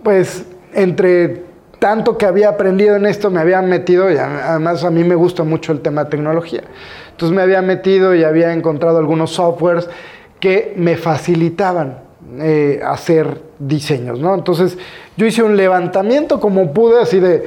[0.03, 1.48] pues entre
[1.79, 5.45] tanto que había aprendido en esto, me había metido, y además a mí me gusta
[5.45, 6.63] mucho el tema de tecnología.
[7.11, 9.89] Entonces me había metido y había encontrado algunos softwares
[10.41, 11.99] que me facilitaban
[12.41, 14.35] eh, hacer diseños, ¿no?
[14.35, 14.79] Entonces
[15.17, 17.45] yo hice un levantamiento como pude, así de,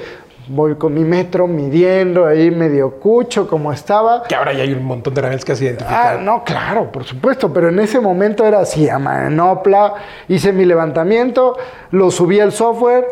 [0.47, 4.23] voy con mi metro midiendo ahí medio cucho como estaba.
[4.23, 6.19] Que ahora ya hay un montón de herramientas que has identificado.
[6.19, 9.93] Ah, no, claro, por supuesto, pero en ese momento era así, a manopla,
[10.27, 11.57] hice mi levantamiento,
[11.91, 13.07] lo subí al software,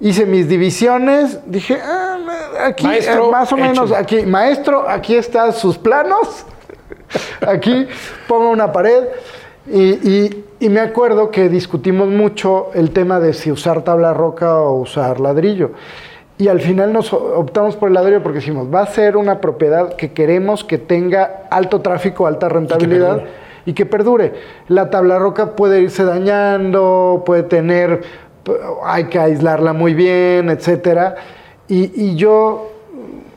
[0.00, 2.18] hice mis divisiones, dije, ah,
[2.66, 3.96] aquí, Maestro, eh, más o menos, hecho.
[3.98, 6.44] aquí, maestro, aquí están sus planos,
[7.46, 7.86] aquí
[8.28, 9.04] pongo una pared,
[9.66, 14.58] y, y- y me acuerdo que discutimos mucho el tema de si usar tabla roca
[14.60, 15.72] o usar ladrillo.
[16.38, 19.94] Y al final nos optamos por el ladrillo porque decimos, va a ser una propiedad
[19.96, 23.30] que queremos que tenga alto tráfico, alta rentabilidad perdure.
[23.66, 24.32] y que perdure.
[24.68, 28.02] La tabla roca puede irse dañando, puede tener,
[28.84, 31.14] hay que aislarla muy bien, etcétera.
[31.68, 32.70] Y, y yo,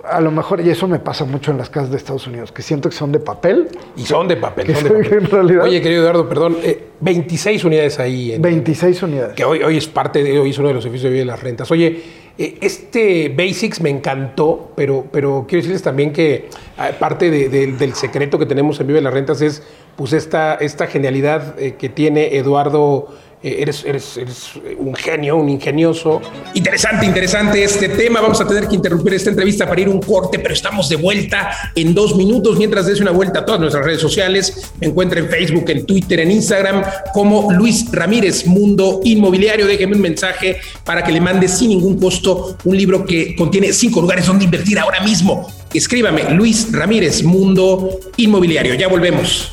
[0.04, 2.62] a lo mejor, y eso me pasa mucho en las casas de Estados Unidos, que
[2.62, 3.70] siento que son de papel.
[3.96, 5.14] Y son de papel, son de papel.
[5.14, 8.34] en realidad- Oye, querido Eduardo, perdón, eh, 26 unidades ahí.
[8.34, 9.34] En, 26 unidades.
[9.36, 11.26] que hoy, hoy es parte de, hoy es uno de los oficios de vida de
[11.26, 11.70] las rentas.
[11.72, 12.02] Oye,
[12.38, 17.68] eh, este Basics me encantó, pero, pero quiero decirles también que ah, parte de- de-
[17.74, 19.64] del secreto que tenemos en Vive las Rentas es
[19.96, 23.08] pues esta, esta genialidad eh, que tiene Eduardo.
[23.44, 26.20] Eres, eres, eres un genio, un ingenioso.
[26.56, 28.20] Interesante, interesante este tema.
[28.20, 31.52] Vamos a tener que interrumpir esta entrevista para ir un corte, pero estamos de vuelta
[31.76, 32.58] en dos minutos.
[32.58, 36.20] Mientras des una vuelta a todas nuestras redes sociales, me encuentra en Facebook, en Twitter,
[36.22, 39.68] en Instagram, como Luis Ramírez, Mundo Inmobiliario.
[39.68, 44.02] Déjeme un mensaje para que le mande sin ningún costo un libro que contiene cinco
[44.02, 45.48] lugares donde invertir ahora mismo.
[45.72, 48.74] Escríbame, Luis Ramírez, Mundo Inmobiliario.
[48.74, 49.52] Ya volvemos.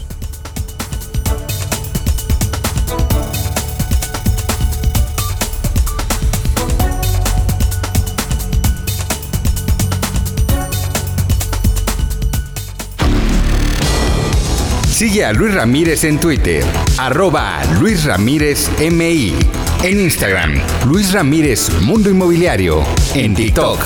[14.95, 16.65] Sigue a Luis Ramírez en Twitter,
[16.99, 19.35] arroba Luis Ramírez MI.
[19.83, 20.55] En Instagram,
[20.87, 22.81] Luis Ramírez Mundo Inmobiliario.
[23.13, 23.81] En TikTok,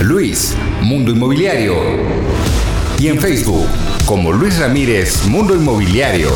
[0.00, 1.74] Luis Mundo Inmobiliario.
[2.98, 3.66] Y en Facebook,
[4.06, 6.30] como Luis Ramírez Mundo Inmobiliario.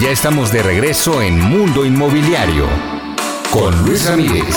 [0.00, 2.66] Ya estamos de regreso en Mundo Inmobiliario
[3.52, 4.56] con Luis Ramírez.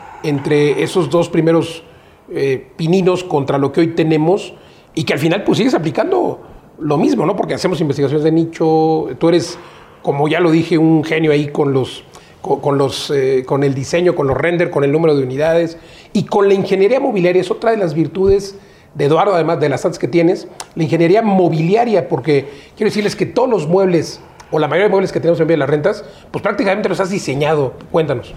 [0.23, 1.83] entre esos dos primeros
[2.31, 4.53] eh, pininos contra lo que hoy tenemos
[4.95, 6.41] y que al final pues sigues aplicando
[6.79, 7.35] lo mismo, ¿no?
[7.35, 9.57] Porque hacemos investigaciones de nicho, tú eres,
[10.01, 12.03] como ya lo dije, un genio ahí con los
[12.41, 15.77] con, los, eh, con el diseño, con los render, con el número de unidades
[16.11, 17.41] y con la ingeniería mobiliaria.
[17.41, 18.57] Es otra de las virtudes
[18.95, 23.25] de Eduardo, además de las artes que tienes, la ingeniería mobiliaria, porque quiero decirles que
[23.25, 26.03] todos los muebles, o la mayoría de muebles que tenemos en Vía de las Rentas,
[26.31, 27.73] pues prácticamente los has diseñado.
[27.91, 28.33] Cuéntanos.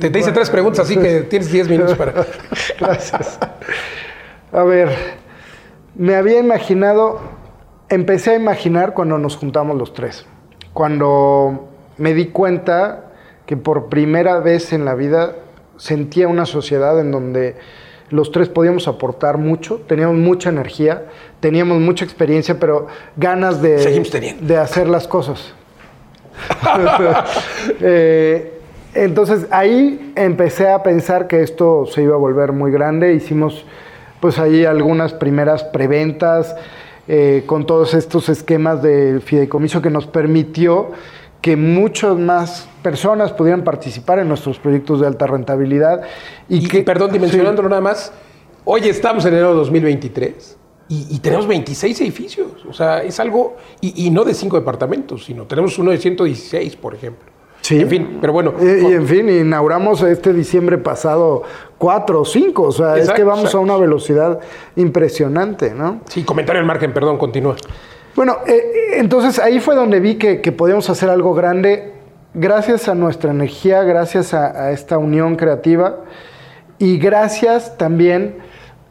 [0.00, 2.12] Te, te hice tres preguntas, así que tienes 10 minutos para.
[2.80, 3.38] Gracias.
[4.52, 4.90] A ver,
[5.94, 7.20] me había imaginado,
[7.88, 10.26] empecé a imaginar cuando nos juntamos los tres.
[10.72, 13.12] Cuando me di cuenta
[13.46, 15.36] que por primera vez en la vida
[15.76, 17.56] sentía una sociedad en donde
[18.10, 21.06] los tres podíamos aportar mucho, teníamos mucha energía,
[21.40, 25.54] teníamos mucha experiencia, pero ganas de, de hacer las cosas.
[27.80, 28.51] Eh,
[28.94, 33.14] entonces ahí empecé a pensar que esto se iba a volver muy grande.
[33.14, 33.64] Hicimos
[34.20, 36.54] pues ahí algunas primeras preventas
[37.08, 40.92] eh, con todos estos esquemas de fideicomiso que nos permitió
[41.40, 46.02] que muchas más personas pudieran participar en nuestros proyectos de alta rentabilidad.
[46.48, 48.12] Y, Y, que, perdón, dimensionándolo nada más,
[48.64, 50.56] hoy estamos en enero de 2023
[50.88, 52.64] y, y tenemos 26 edificios.
[52.68, 56.76] O sea, es algo, y, y no de cinco departamentos, sino tenemos uno de 116,
[56.76, 57.31] por ejemplo.
[57.62, 57.80] Sí.
[57.80, 58.54] En fin, pero bueno.
[58.60, 61.42] Y, y, en fin, inauguramos este diciembre pasado
[61.78, 62.64] cuatro o cinco.
[62.64, 63.58] O sea, es que vamos exacto.
[63.58, 64.40] a una velocidad
[64.76, 66.00] impresionante, ¿no?
[66.08, 67.56] Sí, comentario al margen, perdón, continúa.
[68.14, 71.92] Bueno, eh, entonces ahí fue donde vi que, que podíamos hacer algo grande
[72.34, 76.00] gracias a nuestra energía, gracias a, a esta unión creativa
[76.78, 78.36] y gracias también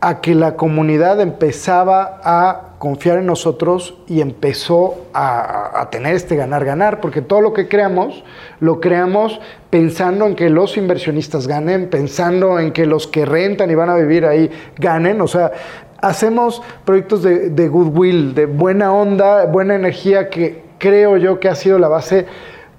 [0.02, 6.36] a que la comunidad empezaba a confiar en nosotros y empezó a, a tener este
[6.36, 8.24] ganar-ganar, porque todo lo que creamos,
[8.60, 13.76] lo creamos pensando en que los inversionistas ganen, pensando en que los que rentan y
[13.76, 15.52] van a vivir ahí ganen, o sea,
[16.02, 21.56] hacemos proyectos de, de goodwill, de buena onda, buena energía, que creo yo que ha
[21.56, 22.26] sido la base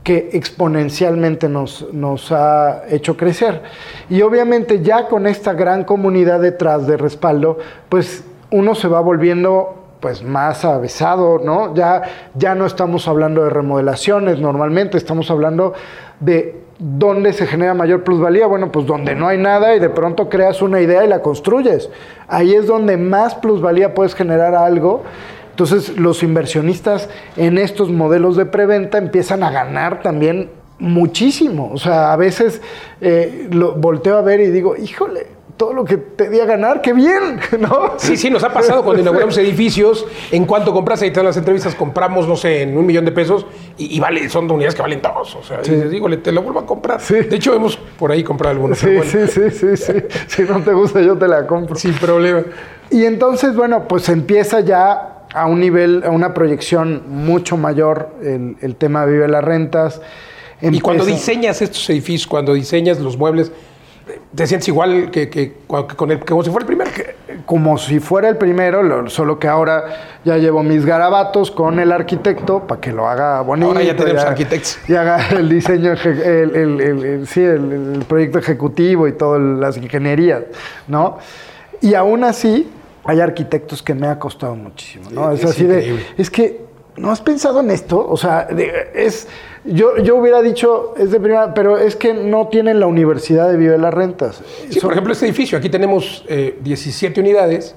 [0.02, 3.62] que exponencialmente nos, nos ha hecho crecer.
[4.10, 9.78] Y obviamente ya con esta gran comunidad detrás de respaldo, pues uno se va volviendo
[10.00, 11.74] pues más avesado, ¿no?
[11.74, 12.02] Ya,
[12.34, 15.74] ya no estamos hablando de remodelaciones normalmente, estamos hablando
[16.18, 18.48] de dónde se genera mayor plusvalía.
[18.48, 21.88] Bueno, pues donde no hay nada y de pronto creas una idea y la construyes.
[22.26, 25.04] Ahí es donde más plusvalía puedes generar algo.
[25.52, 31.70] Entonces los inversionistas en estos modelos de preventa empiezan a ganar también muchísimo.
[31.72, 32.60] O sea, a veces
[33.00, 36.80] eh, lo volteo a ver y digo, híjole, todo lo que te di a ganar,
[36.80, 37.92] qué bien, ¿no?
[37.98, 40.06] Sí, sí, nos ha pasado cuando inauguramos edificios.
[40.32, 43.46] En cuanto compras, ahí están las entrevistas, compramos, no sé, en un millón de pesos
[43.78, 45.36] y, y vale, son de unidades que valen dos.
[45.36, 47.00] O sea, y digo, le- te lo vuelvo a comprar.
[47.00, 47.14] Sí.
[47.14, 48.78] De hecho, hemos por ahí comprado algunos.
[48.78, 49.92] Sí, bueno, sí, sí, sí, sí.
[50.26, 51.76] Si no te gusta, yo te la compro.
[51.76, 52.42] Sin problema.
[52.90, 58.56] Y entonces, bueno, pues empieza ya a un nivel, a una proyección mucho mayor el,
[58.60, 60.00] el tema de Vive las Rentas.
[60.60, 63.50] Y cuando diseñas estos edificios, cuando diseñas los muebles,
[64.34, 66.90] te sientes igual que, que- que con el, como si fuera el primero.
[67.46, 69.84] como si fuera el primero, lo- solo que ahora
[70.24, 73.68] ya llevo mis garabatos con el arquitecto para que lo haga bonito.
[73.68, 74.78] Ahora ya tenemos arquitectos.
[74.88, 80.42] Y haga el diseño, el, el- sí, el, el proyecto ejecutivo y todas las ingenierías,
[80.88, 81.18] ¿no?
[81.80, 82.70] Y aún así,
[83.04, 85.30] hay arquitectos que me ha costado muchísimo, ¿no?
[85.32, 86.02] Es, Es así increíble.
[86.16, 86.60] de, es que,
[86.96, 88.06] ¿no has pensado en esto?
[88.08, 89.26] O sea, de- es,
[89.64, 93.56] yo, yo hubiera dicho, es de primera, pero es que no tienen la universidad de
[93.56, 94.40] Vive las Rentas.
[94.68, 97.74] Sí, Son- por ejemplo, este edificio, aquí tenemos eh, 17 unidades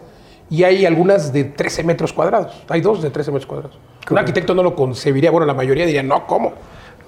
[0.50, 2.64] y hay algunas de 13 metros cuadrados.
[2.70, 3.78] Hay dos de 13 metros cuadrados.
[4.12, 6.54] Un arquitecto no lo concebiría, bueno, la mayoría diría, no, ¿cómo?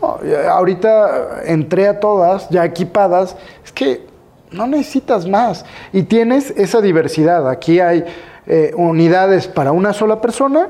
[0.02, 0.18] No,
[0.50, 4.06] ahorita entré a todas, ya equipadas, es que
[4.52, 5.66] no necesitas más.
[5.94, 7.50] Y tienes esa diversidad.
[7.50, 8.06] Aquí hay
[8.46, 10.70] eh, unidades para una sola persona,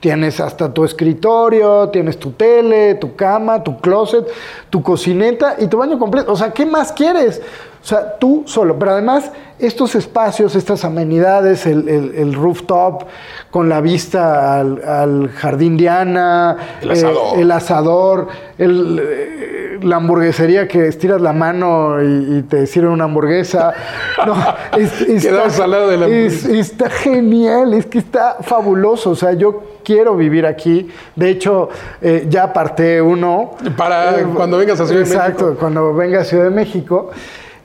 [0.00, 4.26] tienes hasta tu escritorio, tienes tu tele, tu cama, tu closet,
[4.70, 6.32] tu cocineta y tu baño completo.
[6.32, 7.42] O sea, ¿qué más quieres?
[7.80, 8.78] O sea, tú solo.
[8.78, 13.04] Pero además, estos espacios, estas amenidades, el, rooftop
[13.50, 20.66] con la vista al, jardín de Ana, el asador, eh, el asador eh, la hamburguesería
[20.66, 23.72] que estiras la mano y, te sirven una hamburguesa.
[24.26, 24.34] No,
[24.76, 29.10] está, al lado de la está genial, es que está fabuloso.
[29.10, 30.90] O sea, yo quiero vivir aquí.
[31.14, 31.68] De hecho,
[32.02, 33.52] eh, ya aparté uno.
[33.76, 35.22] Para cuando vengas a Ciudad de México.
[35.22, 37.10] Exacto, cuando venga a Ciudad de México.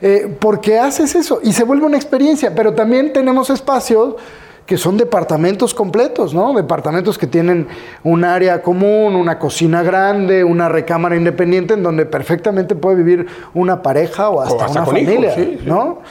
[0.06, 4.16] Eh, porque haces eso y se vuelve una experiencia, pero también tenemos espacios
[4.66, 6.54] que son departamentos completos, ¿no?
[6.54, 7.70] Departamentos que tienen
[8.04, 13.82] un área común, una cocina grande, una recámara independiente en donde perfectamente puede vivir una
[13.82, 16.02] pareja o hasta, una familia, ¿no?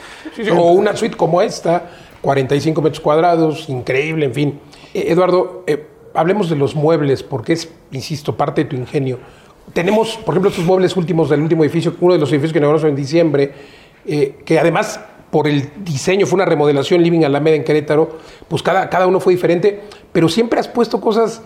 [0.57, 1.83] o una suite como esta,
[2.21, 4.59] 45 metros cuadrados, increíble, en fin.
[4.95, 9.19] Eh, Eduardo, eh, hablemos de los muebles, porque es, insisto, parte de tu ingenio.
[9.71, 12.89] Tenemos, por ejemplo, estos muebles últimos del último edificio, uno de los edificios que inauguramos
[12.89, 13.53] en diciembre,
[14.05, 14.99] eh, que además
[15.31, 19.33] por el diseño fue una remodelación Living Alameda en Querétaro, pues cada, cada uno fue
[19.33, 21.41] diferente, pero siempre has puesto cosas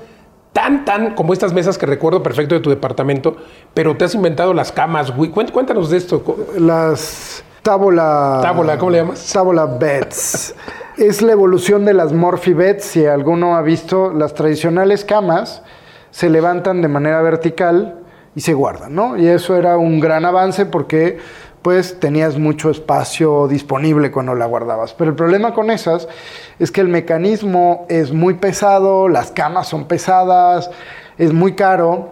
[0.52, 3.38] tan, tan como estas mesas que recuerdo perfecto de tu departamento,
[3.74, 6.24] pero te has inventado las camas, Cuéntanos de esto.
[6.58, 8.40] Las tábola...
[8.42, 9.32] Tábola, ¿cómo le llamas?
[9.32, 10.56] Tábola beds.
[10.98, 12.84] es la evolución de las Morphy beds.
[12.84, 15.62] Si alguno ha visto, las tradicionales camas
[16.12, 18.00] se levantan de manera vertical
[18.36, 19.18] y se guardan, ¿no?
[19.18, 21.20] Y eso era un gran avance porque
[21.68, 24.94] pues tenías mucho espacio disponible cuando la guardabas.
[24.94, 26.08] Pero el problema con esas
[26.60, 30.72] es que el mecanismo es muy pesado, las camas son pesadas,
[31.18, 32.12] es muy caro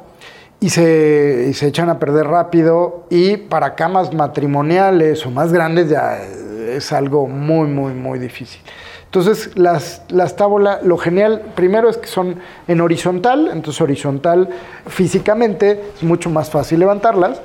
[0.59, 6.19] y se, se echan a perder rápido y para camas matrimoniales o más grandes ya
[6.21, 8.59] es algo muy, muy, muy difícil.
[9.05, 14.49] Entonces, las, las tábolas, lo genial primero es que son en horizontal, entonces horizontal
[14.87, 17.39] físicamente es mucho más fácil levantarlas.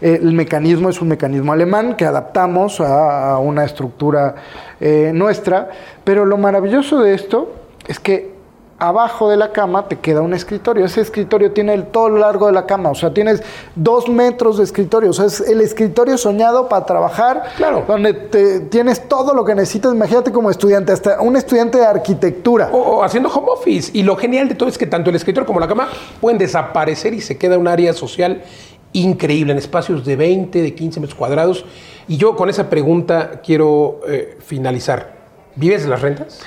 [0.00, 4.34] El mecanismo es un mecanismo alemán que adaptamos a, una estructura
[4.80, 5.70] eh, nuestra,
[6.04, 7.52] pero lo maravilloso de esto
[7.86, 8.40] es que
[8.80, 10.86] abajo de la cama te queda un escritorio.
[10.86, 13.42] Ese escritorio tiene el, todo lo largo de la cama, o sea, tienes
[13.76, 15.10] dos metros de escritorio.
[15.10, 17.84] O sea, es el escritorio soñado para trabajar, claro.
[17.86, 19.92] donde te, tienes todo lo que necesitas.
[19.92, 22.70] Imagínate como estudiante, hasta un estudiante de arquitectura.
[22.72, 23.90] O, haciendo home office.
[23.92, 25.88] Y lo genial de todo es que tanto el escritorio como la cama
[26.20, 28.42] pueden desaparecer y se queda un área social
[28.92, 31.64] increíble, en espacios de 20, de 15 metros cuadrados.
[32.08, 35.14] Y yo con esa pregunta quiero eh, finalizar.
[35.56, 36.40] ¿Vives de las rentas?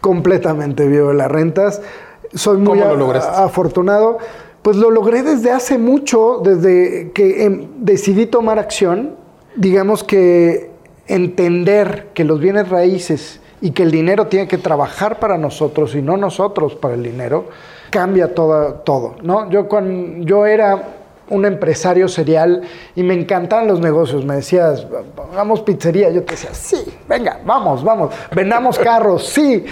[0.00, 1.82] Completamente vivo de las rentas.
[2.34, 4.18] Soy muy afortunado.
[4.62, 9.16] Pues lo logré desde hace mucho, desde que em, decidí tomar acción.
[9.56, 10.70] Digamos que
[11.06, 16.02] entender que los bienes raíces y que el dinero tiene que trabajar para nosotros y
[16.02, 17.46] no nosotros para el dinero,
[17.90, 19.50] cambia todo, todo ¿no?
[19.50, 22.62] Yo, cuando, yo era un empresario serial
[22.94, 24.24] y me encantaban los negocios.
[24.24, 24.86] Me decías,
[25.32, 26.10] hagamos pizzería.
[26.10, 28.14] Yo te decía, sí, venga, vamos, vamos.
[28.34, 29.64] Vendamos carros, sí.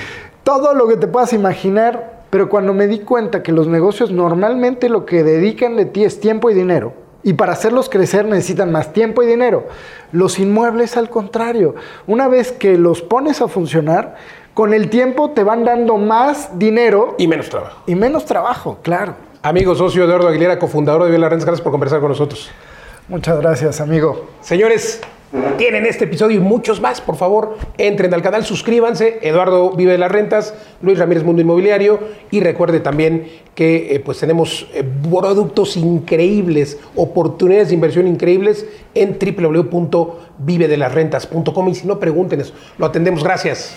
[0.43, 2.23] Todo lo que te puedas imaginar.
[2.31, 6.19] Pero cuando me di cuenta que los negocios normalmente lo que dedican de ti es
[6.19, 6.95] tiempo y dinero.
[7.23, 9.67] Y para hacerlos crecer necesitan más tiempo y dinero.
[10.13, 11.75] Los inmuebles al contrario.
[12.07, 14.17] Una vez que los pones a funcionar,
[14.55, 17.15] con el tiempo te van dando más dinero.
[17.19, 17.83] Y menos trabajo.
[17.87, 19.15] Y menos trabajo, claro.
[19.45, 22.49] Amigo socio Eduardo Aguilera, cofundador de Vila Rentas, gracias por conversar con nosotros.
[23.09, 24.29] Muchas gracias, amigo.
[24.41, 25.01] Señores,
[25.59, 29.19] tienen este episodio y muchos más, por favor, entren al canal, suscríbanse.
[29.23, 31.99] Eduardo Vive de las Rentas, Luis Ramírez Mundo Inmobiliario
[32.31, 33.27] y recuerde también
[33.57, 41.89] que eh, pues tenemos eh, productos increíbles, oportunidades de inversión increíbles en www.vivedelasrentas.com y si
[41.89, 43.25] no, pregúntenos, lo atendemos.
[43.25, 43.75] Gracias.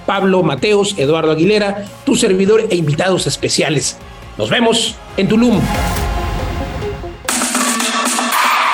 [0.06, 3.96] Pablo Mateos, Eduardo Aguilera, tu servidor e invitados especiales.
[4.36, 5.60] Nos vemos en Tulum.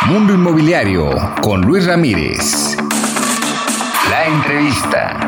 [0.07, 1.11] Mundo Inmobiliario
[1.43, 2.77] con Luis Ramírez.
[4.11, 5.28] La entrevista.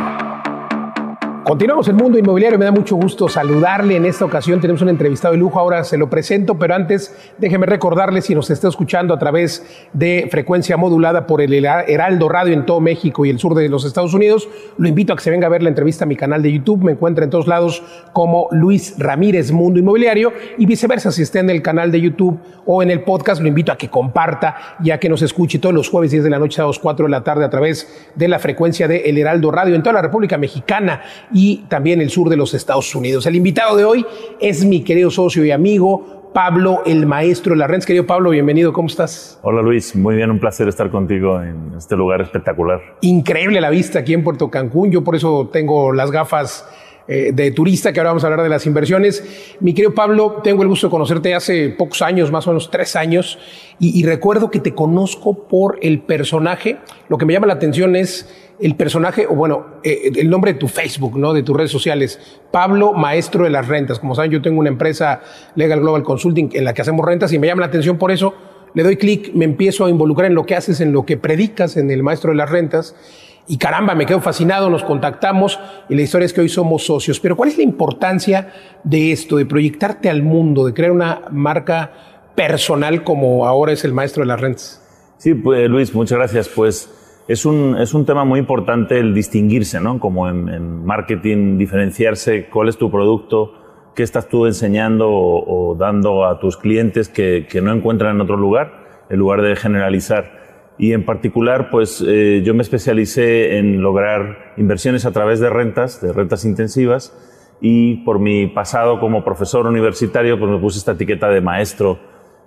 [1.50, 3.96] Continuamos el mundo inmobiliario, me da mucho gusto saludarle.
[3.96, 7.66] En esta ocasión tenemos un entrevistado de lujo, ahora se lo presento, pero antes déjeme
[7.66, 12.66] recordarle si nos está escuchando a través de frecuencia modulada por el Heraldo Radio en
[12.66, 14.48] todo México y el sur de los Estados Unidos,
[14.78, 16.84] lo invito a que se venga a ver la entrevista a mi canal de YouTube,
[16.84, 17.82] me encuentra en todos lados
[18.12, 20.32] como Luis Ramírez Mundo Inmobiliario.
[20.56, 23.72] Y viceversa, si está en el canal de YouTube o en el podcast, lo invito
[23.72, 26.62] a que comparta y a que nos escuche todos los jueves 10 de la noche
[26.62, 29.74] a las 4 de la tarde a través de la frecuencia de El Heraldo Radio
[29.74, 31.02] en toda la República Mexicana
[31.68, 33.26] también el sur de los Estados Unidos.
[33.26, 34.06] El invitado de hoy
[34.40, 37.86] es mi querido socio y amigo Pablo, el maestro de la Rents.
[37.86, 39.38] Querido Pablo, bienvenido, ¿cómo estás?
[39.42, 42.80] Hola Luis, muy bien, un placer estar contigo en este lugar espectacular.
[43.00, 46.68] Increíble la vista aquí en Puerto Cancún, yo por eso tengo las gafas
[47.08, 49.56] eh, de turista, que ahora vamos a hablar de las inversiones.
[49.58, 52.94] Mi querido Pablo, tengo el gusto de conocerte hace pocos años, más o menos tres
[52.94, 53.38] años,
[53.80, 56.76] y, y recuerdo que te conozco por el personaje.
[57.08, 60.58] Lo que me llama la atención es el personaje, o bueno, eh, el nombre de
[60.58, 61.32] tu Facebook, ¿no?
[61.32, 62.18] De tus redes sociales.
[62.50, 63.98] Pablo, maestro de las rentas.
[63.98, 65.22] Como saben, yo tengo una empresa
[65.54, 68.34] Legal Global Consulting en la que hacemos rentas y me llama la atención por eso.
[68.74, 71.76] Le doy clic, me empiezo a involucrar en lo que haces, en lo que predicas,
[71.76, 72.94] en el maestro de las rentas.
[73.48, 75.58] Y caramba, me quedo fascinado, nos contactamos
[75.88, 77.18] y la historia es que hoy somos socios.
[77.18, 78.52] Pero ¿cuál es la importancia
[78.84, 81.92] de esto, de proyectarte al mundo, de crear una marca
[82.36, 84.80] personal como ahora es el maestro de las rentas?
[85.16, 86.48] Sí, pues, Luis, muchas gracias.
[86.48, 86.88] Pues
[87.28, 89.98] es un, es un tema muy importante el distinguirse, ¿no?
[90.00, 93.54] Como en, marketing, diferenciarse, cuál es tu producto,
[93.94, 98.36] qué estás tú enseñando o, dando a tus clientes que, que, no encuentran en otro
[98.36, 100.40] lugar, en lugar de generalizar.
[100.78, 106.00] Y en particular, pues eh, yo me especialicé en lograr inversiones a través de rentas,
[106.00, 107.14] de rentas intensivas,
[107.60, 111.98] y por mi pasado como profesor universitario, pues me puse esta etiqueta de maestro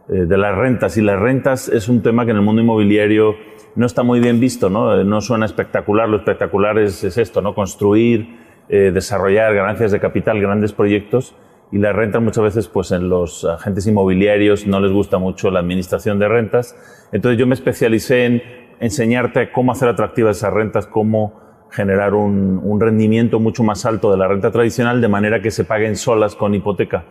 [0.09, 0.97] eh, de las rentas.
[0.97, 3.35] Y las rentas es un tema que en el mundo inmobiliario
[3.75, 4.99] no está muy bien visto, ¿no?
[4.99, 6.07] Eh, no suena espectacular.
[6.07, 7.55] Lo espectacular es, esto, ¿no?
[7.55, 8.37] Construir,
[8.69, 11.35] eh, desarrollar ganancias de capital, grandes proyectos.
[11.71, 15.59] Y las rentas muchas veces, pues en los agentes inmobiliarios no les gusta mucho la
[15.59, 16.75] administración de rentas.
[17.11, 18.43] Entonces yo me especialicé en
[18.79, 24.17] enseñarte cómo hacer atractivas esas rentas, cómo generar un, un rendimiento mucho más alto de
[24.17, 27.05] la renta tradicional de manera que se paguen solas con hipoteca.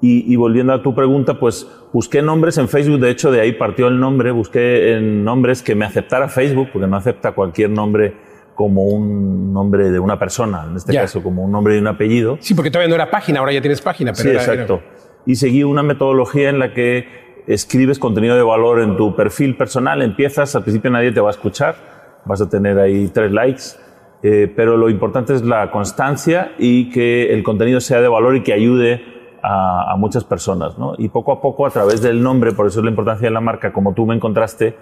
[0.00, 3.88] Y, volviendo a tu pregunta, pues busqué nombres en Facebook, de hecho de ahí partió
[3.88, 8.14] el nombre, busqué en nombres que me aceptara Facebook, porque no acepta cualquier nombre
[8.54, 12.36] como un nombre de una persona, en este caso como un nombre y un apellido.
[12.40, 14.12] Sí, porque todavía no era página, ahora ya tienes página.
[14.12, 14.82] Pero sí, exacto.
[15.24, 20.02] Y seguí una metodología en la que escribes contenido de valor en tu perfil personal,
[20.02, 21.76] empiezas, al principio nadie te va a escuchar,
[22.24, 23.62] vas a tener ahí tres likes,
[24.22, 28.42] eh, pero lo importante es la constancia y que el contenido sea de valor y
[28.42, 29.13] que ayude
[29.44, 30.78] a, muchas personas.
[30.78, 30.94] ¿no?
[30.96, 33.40] Y poco a poco, a través del nombre, por eso es la importancia de la
[33.40, 34.76] marca, como tú me encontraste,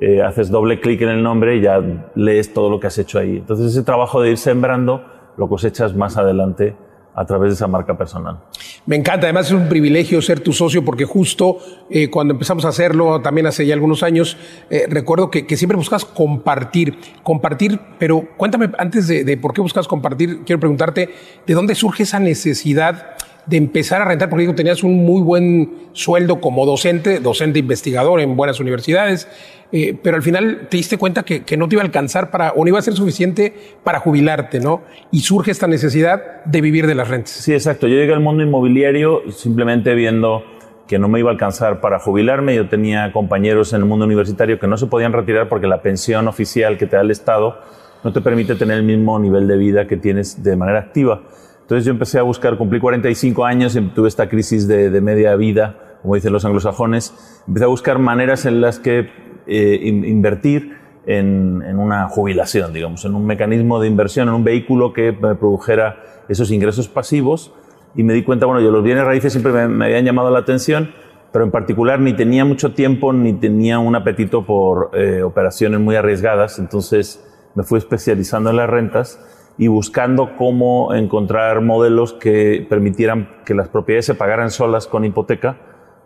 [0.00, 1.80] eh, haces doble clic en el nombre y ya
[2.14, 3.36] lees todo lo que has hecho ahí.
[3.38, 5.04] Entonces ese trabajo de ir sembrando
[5.36, 6.74] lo cosechas más adelante
[7.14, 8.38] a través de esa marca personal.
[8.86, 11.58] Me encanta, además es un privilegio ser tu socio porque justo
[11.90, 14.36] eh, cuando empezamos a hacerlo, también hace ya algunos años,
[14.70, 19.88] eh, recuerdo que, siempre buscas compartir, compartir, pero cuéntame antes de, de por qué buscas
[19.88, 21.10] compartir, quiero preguntarte,
[21.44, 23.16] ¿de dónde surge esa necesidad?
[23.48, 28.20] De empezar a rentar, porque digo, tenías un muy buen sueldo como docente, docente investigador
[28.20, 29.26] en buenas universidades,
[29.72, 32.52] eh, pero al final te diste cuenta que, que, no te iba a alcanzar para,
[32.52, 34.82] o no iba a ser suficiente para jubilarte, ¿no?
[35.10, 37.32] Y surge esta necesidad de vivir de las rentas.
[37.32, 37.86] Sí, exacto.
[37.86, 40.44] Yo llegué al mundo inmobiliario simplemente viendo
[40.86, 42.54] que no me iba a alcanzar para jubilarme.
[42.54, 46.26] Yo tenía compañeros en el mundo universitario que no se podían retirar porque la pensión
[46.28, 47.60] oficial que te da el Estado
[48.02, 51.22] no te permite tener el mismo nivel de vida que tienes de manera activa.
[51.68, 56.14] Entonces yo empecé a buscar, cumplí 45 años tuve esta crisis de, media vida, como
[56.14, 57.42] dicen los anglosajones.
[57.46, 59.10] Empecé a buscar maneras en las que
[59.46, 65.12] eh, invertir en, una jubilación, digamos, en un mecanismo de inversión, en un vehículo que
[65.12, 65.96] me produjera
[66.30, 67.52] esos ingresos pasivos.
[67.94, 70.92] Y me di cuenta, bueno, yo los bienes raíces siempre me, habían llamado la atención,
[71.34, 75.96] pero en particular ni tenía mucho tiempo ni tenía un apetito por eh, operaciones muy
[75.96, 76.58] arriesgadas.
[76.58, 77.22] Entonces
[77.54, 79.20] me fui especializando en las rentas
[79.58, 85.56] y buscando cómo encontrar modelos que permitieran que las propiedades se pagaran solas con hipoteca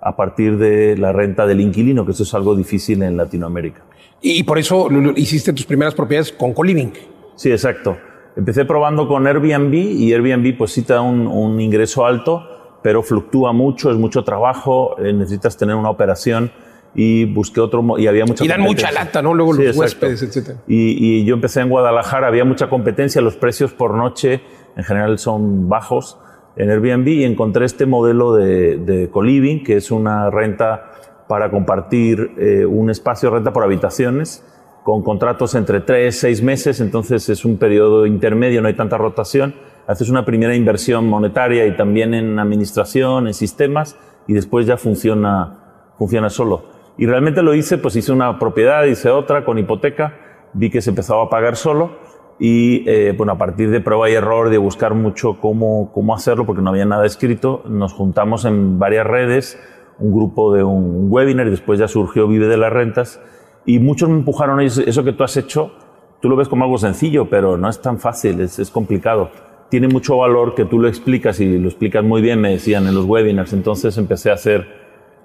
[0.00, 3.82] a partir de la renta del inquilino, que eso es algo difícil en Latinoamérica.
[4.22, 6.92] Y por eso hiciste tus primeras propiedades con co-living.
[7.36, 7.96] Sí, exacto.
[8.34, 13.02] Empecé probando con Airbnb y Airbnb pues sí te da un, un ingreso alto, pero
[13.02, 16.50] fluctúa mucho, es mucho trabajo, eh, necesitas tener una operación
[16.94, 20.58] y busqué otro y había mucha y dan mucha lata no luego los huéspedes etcétera.
[20.66, 24.42] Y, y, yo empecé en Guadalajara había mucha competencia los precios por noche
[24.76, 26.18] en general son bajos.
[26.54, 30.90] En Airbnb y encontré este modelo de, de co-living que es una renta
[31.26, 34.44] para compartir eh, un espacio de renta por habitaciones
[34.82, 36.80] con contratos entre 3 6 meses.
[36.80, 39.54] Entonces es un periodo intermedio no hay tanta rotación.
[39.86, 45.58] Haces una primera inversión monetaria y también en administración en sistemas y después ya funciona
[45.96, 50.14] funciona solo y realmente lo hice, pues hice una propiedad, hice otra con hipoteca,
[50.52, 51.92] vi que se empezaba a pagar solo
[52.38, 56.44] y eh, bueno, a partir de prueba y error, de buscar mucho cómo, cómo hacerlo,
[56.44, 59.58] porque no había nada escrito, nos juntamos en varias redes,
[59.98, 63.20] un grupo de un webinar y después ya surgió Vive de las Rentas
[63.64, 65.72] y muchos me empujaron, eso que tú has hecho,
[66.20, 69.30] tú lo ves como algo sencillo, pero no es tan fácil, es, es complicado.
[69.68, 72.94] Tiene mucho valor que tú lo explicas y lo explicas muy bien, me decían en
[72.94, 74.81] los webinars, entonces empecé a hacer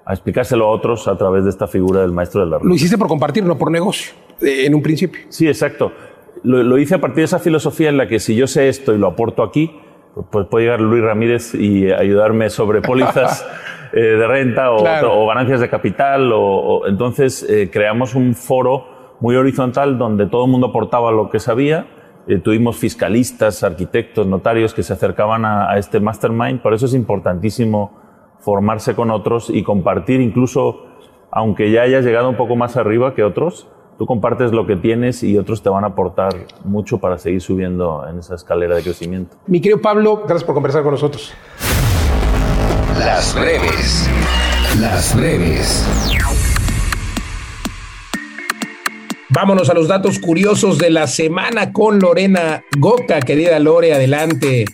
[0.08, 2.64] a explicárselo a otros a través de esta figura del maestro de la red.
[2.64, 5.20] Lo hiciste por compartir, no por negocio, eh, en un principio.
[5.28, 5.92] Sí, exacto.
[6.44, 8.98] Lo, hice a partir de esa filosofía en la que si yo sé esto y
[8.98, 9.70] lo aporto aquí,
[10.30, 13.46] pues puede llegar Luis Ramírez y ayudarme sobre pólizas
[13.92, 16.30] eh, de renta o, ganancias de capital.
[16.32, 21.38] O, entonces eh, creamos un foro muy horizontal donde todo el mundo aportaba lo que
[21.38, 21.86] sabía.
[22.42, 26.62] tuvimos fiscalistas, arquitectos, notarios que se acercaban a, a este mastermind.
[26.62, 27.97] Por eso es importantísimo
[28.40, 30.84] formarse con otros y compartir, incluso
[31.30, 33.68] aunque ya hayas llegado un poco más arriba que otros,
[33.98, 38.06] tú compartes lo que tienes y otros te van a aportar mucho para seguir subiendo
[38.08, 39.36] en esa escalera de crecimiento.
[39.46, 41.34] Mi querido Pablo, gracias por conversar con nosotros.
[42.98, 44.08] Las breves.
[44.80, 45.86] Las breves.
[49.30, 53.20] Vámonos a los datos curiosos de la semana con Lorena Goca.
[53.20, 54.64] Querida Lore, adelante.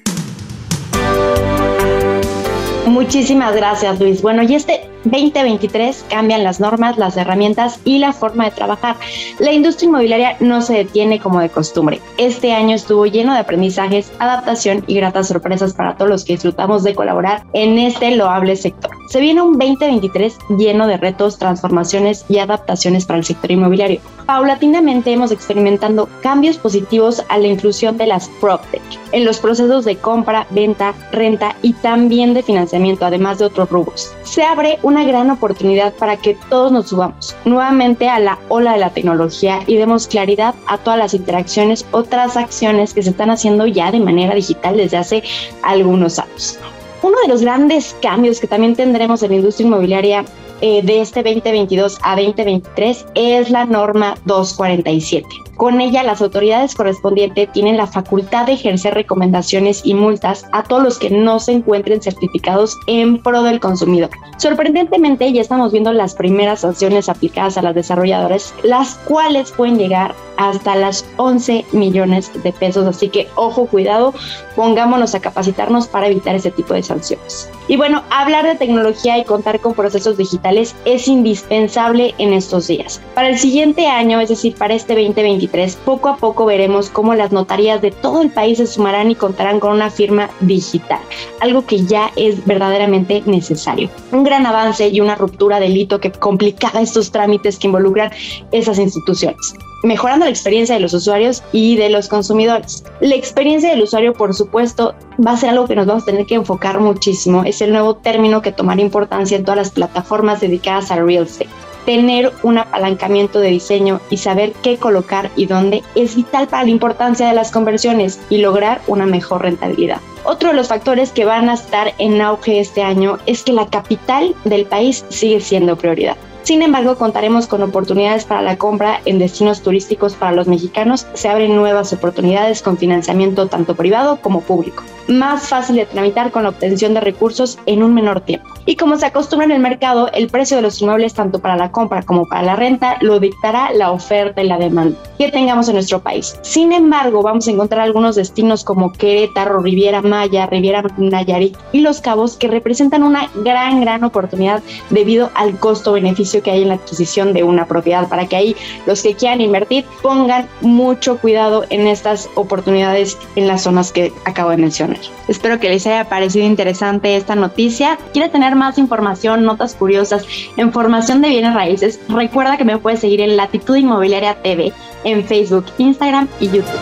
[2.95, 4.23] Muchísimas gracias, Luis.
[4.23, 8.97] Bueno, y este 2023 cambian las normas, las herramientas y la forma de trabajar.
[9.39, 12.01] La industria inmobiliaria no se detiene como de costumbre.
[12.19, 16.83] Este año estuvo lleno de aprendizajes, adaptación y gratas sorpresas para todos los que disfrutamos
[16.83, 18.91] de colaborar en este loable sector.
[19.11, 24.01] Se viene un 2023 lleno de retos, transformaciones y adaptaciones para el sector inmobiliario.
[24.27, 28.83] Paulatinamente hemos experimentando cambios positivos a la inclusión de las PropTech
[29.13, 34.13] en los procesos de compra, venta, renta y también de financiamiento, además de otros rubros.
[34.25, 38.75] Se abre un una gran oportunidad para que todos nos subamos nuevamente a la ola
[38.75, 43.31] de la tecnología y demos claridad a todas las interacciones o transacciones que se están
[43.31, 45.25] haciendo ya de manera digital desde hace
[45.65, 46.61] algunos años.
[47.03, 50.25] Uno de los grandes cambios que también tendremos en la industria inmobiliaria
[50.61, 57.51] eh, de este 2022 a 2023 es la norma 247 con ella, las autoridades correspondientes
[57.53, 62.03] tienen la facultad de ejercer recomendaciones y multas a todos los que no se encuentren
[62.03, 64.11] certificados en pro del consumidor.
[64.37, 70.15] Sorprendentemente, ya estamos viendo las primeras sanciones aplicadas a las desarrolladoras, las cuales pueden llegar
[70.37, 72.87] hasta las 11 millones de pesos.
[72.87, 74.15] Así que ojo, cuidado,
[74.57, 77.51] pongámonos a capacitarnos para evitar ese tipo de sanciones.
[77.67, 83.01] Y bueno, hablar de tecnología y contar con procesos digitales es indispensable en estos días.
[83.15, 87.33] Para el siguiente año, es decir, para este 2023, poco a poco veremos cómo las
[87.33, 91.01] notarías de todo el país se sumarán y contarán con una firma digital,
[91.41, 93.89] algo que ya es verdaderamente necesario.
[94.13, 98.11] Un gran avance y una ruptura del hito que complicaba estos trámites que involucran
[98.53, 99.55] esas instituciones
[99.85, 102.83] mejorando la experiencia de los usuarios y de los consumidores.
[103.01, 106.27] La experiencia del usuario, por supuesto, va a ser algo que nos vamos a tener
[106.27, 107.45] que enfocar muchísimo.
[107.45, 111.51] Es el nuevo término que tomará importancia en todas las plataformas dedicadas al real estate.
[111.85, 116.71] Tener un apalancamiento de diseño y saber qué colocar y dónde es vital para la
[116.71, 120.01] importancia de las conversiones y lograr una mejor rentabilidad.
[120.25, 123.67] Otro de los factores que van a estar en auge este año es que la
[123.67, 126.17] capital del país sigue siendo prioridad.
[126.45, 131.07] Sin embargo, contaremos con oportunidades para la compra en destinos turísticos para los mexicanos.
[131.15, 134.83] Se abren nuevas oportunidades con financiamiento tanto privado como público.
[135.09, 138.49] Más fácil de tramitar con la obtención de recursos en un menor tiempo.
[138.67, 141.71] Y como se acostumbra en el mercado, el precio de los inmuebles tanto para la
[141.71, 145.75] compra como para la renta lo dictará la oferta y la demanda que tengamos en
[145.75, 146.39] nuestro país.
[146.43, 152.01] Sin embargo, vamos a encontrar algunos destinos como Querétaro, Riviera Maya, Riviera Nayarit y Los
[152.01, 157.33] Cabos que representan una gran, gran oportunidad debido al costo-beneficio que hay en la adquisición
[157.33, 158.57] de una propiedad para que ahí
[158.87, 164.51] los que quieran invertir pongan mucho cuidado en estas oportunidades en las zonas que acabo
[164.51, 164.99] de mencionar.
[165.29, 167.99] Espero que les haya parecido interesante esta noticia.
[168.13, 170.27] ¿Quiere tener más información, notas curiosas,
[170.57, 172.01] información de bienes raíces?
[172.09, 174.73] Recuerda que me puedes seguir en Latitud Inmobiliaria TV
[175.05, 176.81] en Facebook, Instagram y YouTube.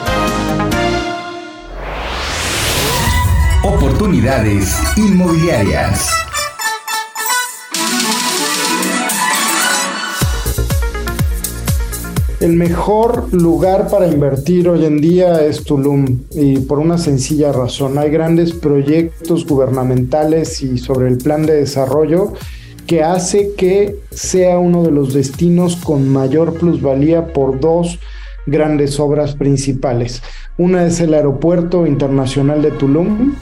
[3.64, 6.31] Oportunidades inmobiliarias.
[12.42, 17.98] El mejor lugar para invertir hoy en día es Tulum y por una sencilla razón.
[17.98, 22.32] Hay grandes proyectos gubernamentales y sobre el plan de desarrollo
[22.84, 28.00] que hace que sea uno de los destinos con mayor plusvalía por dos
[28.46, 30.20] grandes obras principales.
[30.58, 33.36] Una es el Aeropuerto Internacional de Tulum,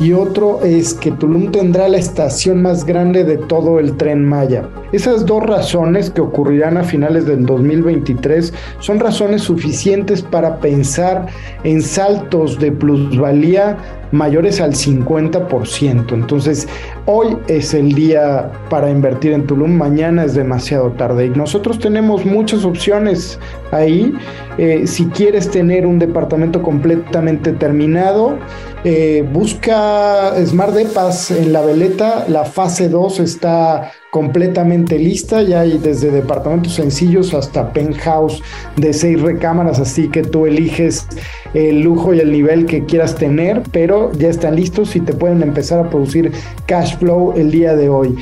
[0.00, 4.68] y otro es que Tulum tendrá la estación más grande de todo el tren Maya.
[4.92, 11.26] Esas dos razones que ocurrirán a finales del 2023 son razones suficientes para pensar
[11.62, 13.76] en saltos de plusvalía
[14.10, 16.12] mayores al 50%.
[16.12, 16.68] Entonces,
[17.06, 22.24] hoy es el día para invertir en Tulum, mañana es demasiado tarde y nosotros tenemos
[22.24, 23.38] muchas opciones
[23.72, 24.14] ahí.
[24.58, 28.38] Eh, si quieres tener un departamento completamente terminado,
[28.84, 35.78] eh, busca Smart Depas en la veleta, la fase 2 está completamente lista, ya hay
[35.78, 38.42] desde departamentos sencillos hasta penthouse
[38.76, 41.06] de seis recámaras, así que tú eliges
[41.54, 45.42] el lujo y el nivel que quieras tener, pero ya están listos y te pueden
[45.42, 46.30] empezar a producir
[46.66, 48.14] cash flow el día de hoy.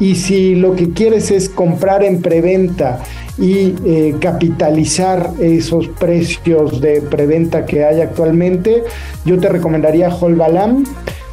[0.00, 3.00] Y si lo que quieres es comprar en preventa,
[3.38, 8.84] y eh, capitalizar esos precios de preventa que hay actualmente,
[9.24, 10.84] yo te recomendaría Holbalam.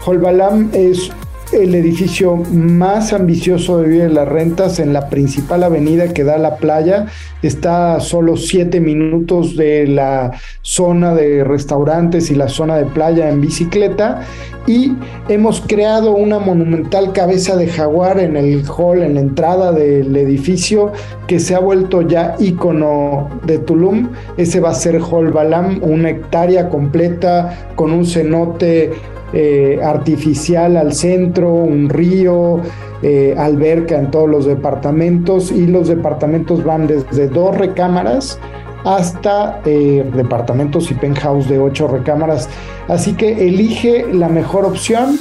[0.06, 1.12] Holbalam es
[1.52, 6.36] el edificio más ambicioso de Vida de las Rentas en la principal avenida que da
[6.36, 7.06] a la playa.
[7.42, 10.32] Está a solo siete minutos de la
[10.62, 14.22] zona de restaurantes y la zona de playa en bicicleta.
[14.68, 14.94] Y
[15.30, 20.92] hemos creado una monumental cabeza de jaguar en el hall, en la entrada del edificio,
[21.28, 24.10] que se ha vuelto ya ícono de Tulum.
[24.38, 28.92] Ese va a ser Hall Balam, una hectárea completa con un cenote
[29.34, 32.62] eh, artificial al centro, un río,
[33.02, 38.40] eh, alberca en todos los departamentos y los departamentos van desde dos recámaras
[38.86, 42.48] hasta eh, departamentos y penthouse de ocho recámaras.
[42.88, 45.20] Así que elige la mejor opción.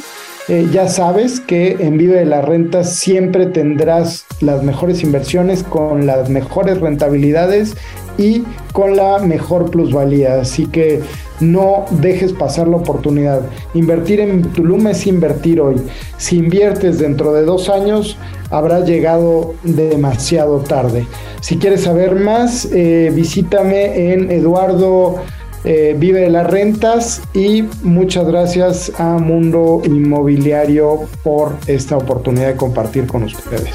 [0.73, 6.29] ya sabes que en Vive de las Rentas siempre tendrás las mejores inversiones con las
[6.29, 7.75] mejores rentabilidades
[8.19, 8.45] y
[8.75, 10.41] con la mejor plusvalía.
[10.41, 11.01] Así que
[11.41, 13.43] no dejes pasar la oportunidad.
[13.75, 15.77] Invertir en Tulum es invertir hoy.
[16.17, 18.17] Si inviertes dentro de dos años,
[18.51, 21.07] habrá llegado demasiado tarde.
[21.41, 25.17] Si quieres saber más, eh, visítame en Eduardo
[25.65, 32.57] eh, Vive de las Rentas y muchas gracias a Mundo Inmobiliario por esta oportunidad de
[32.57, 33.75] compartir con ustedes.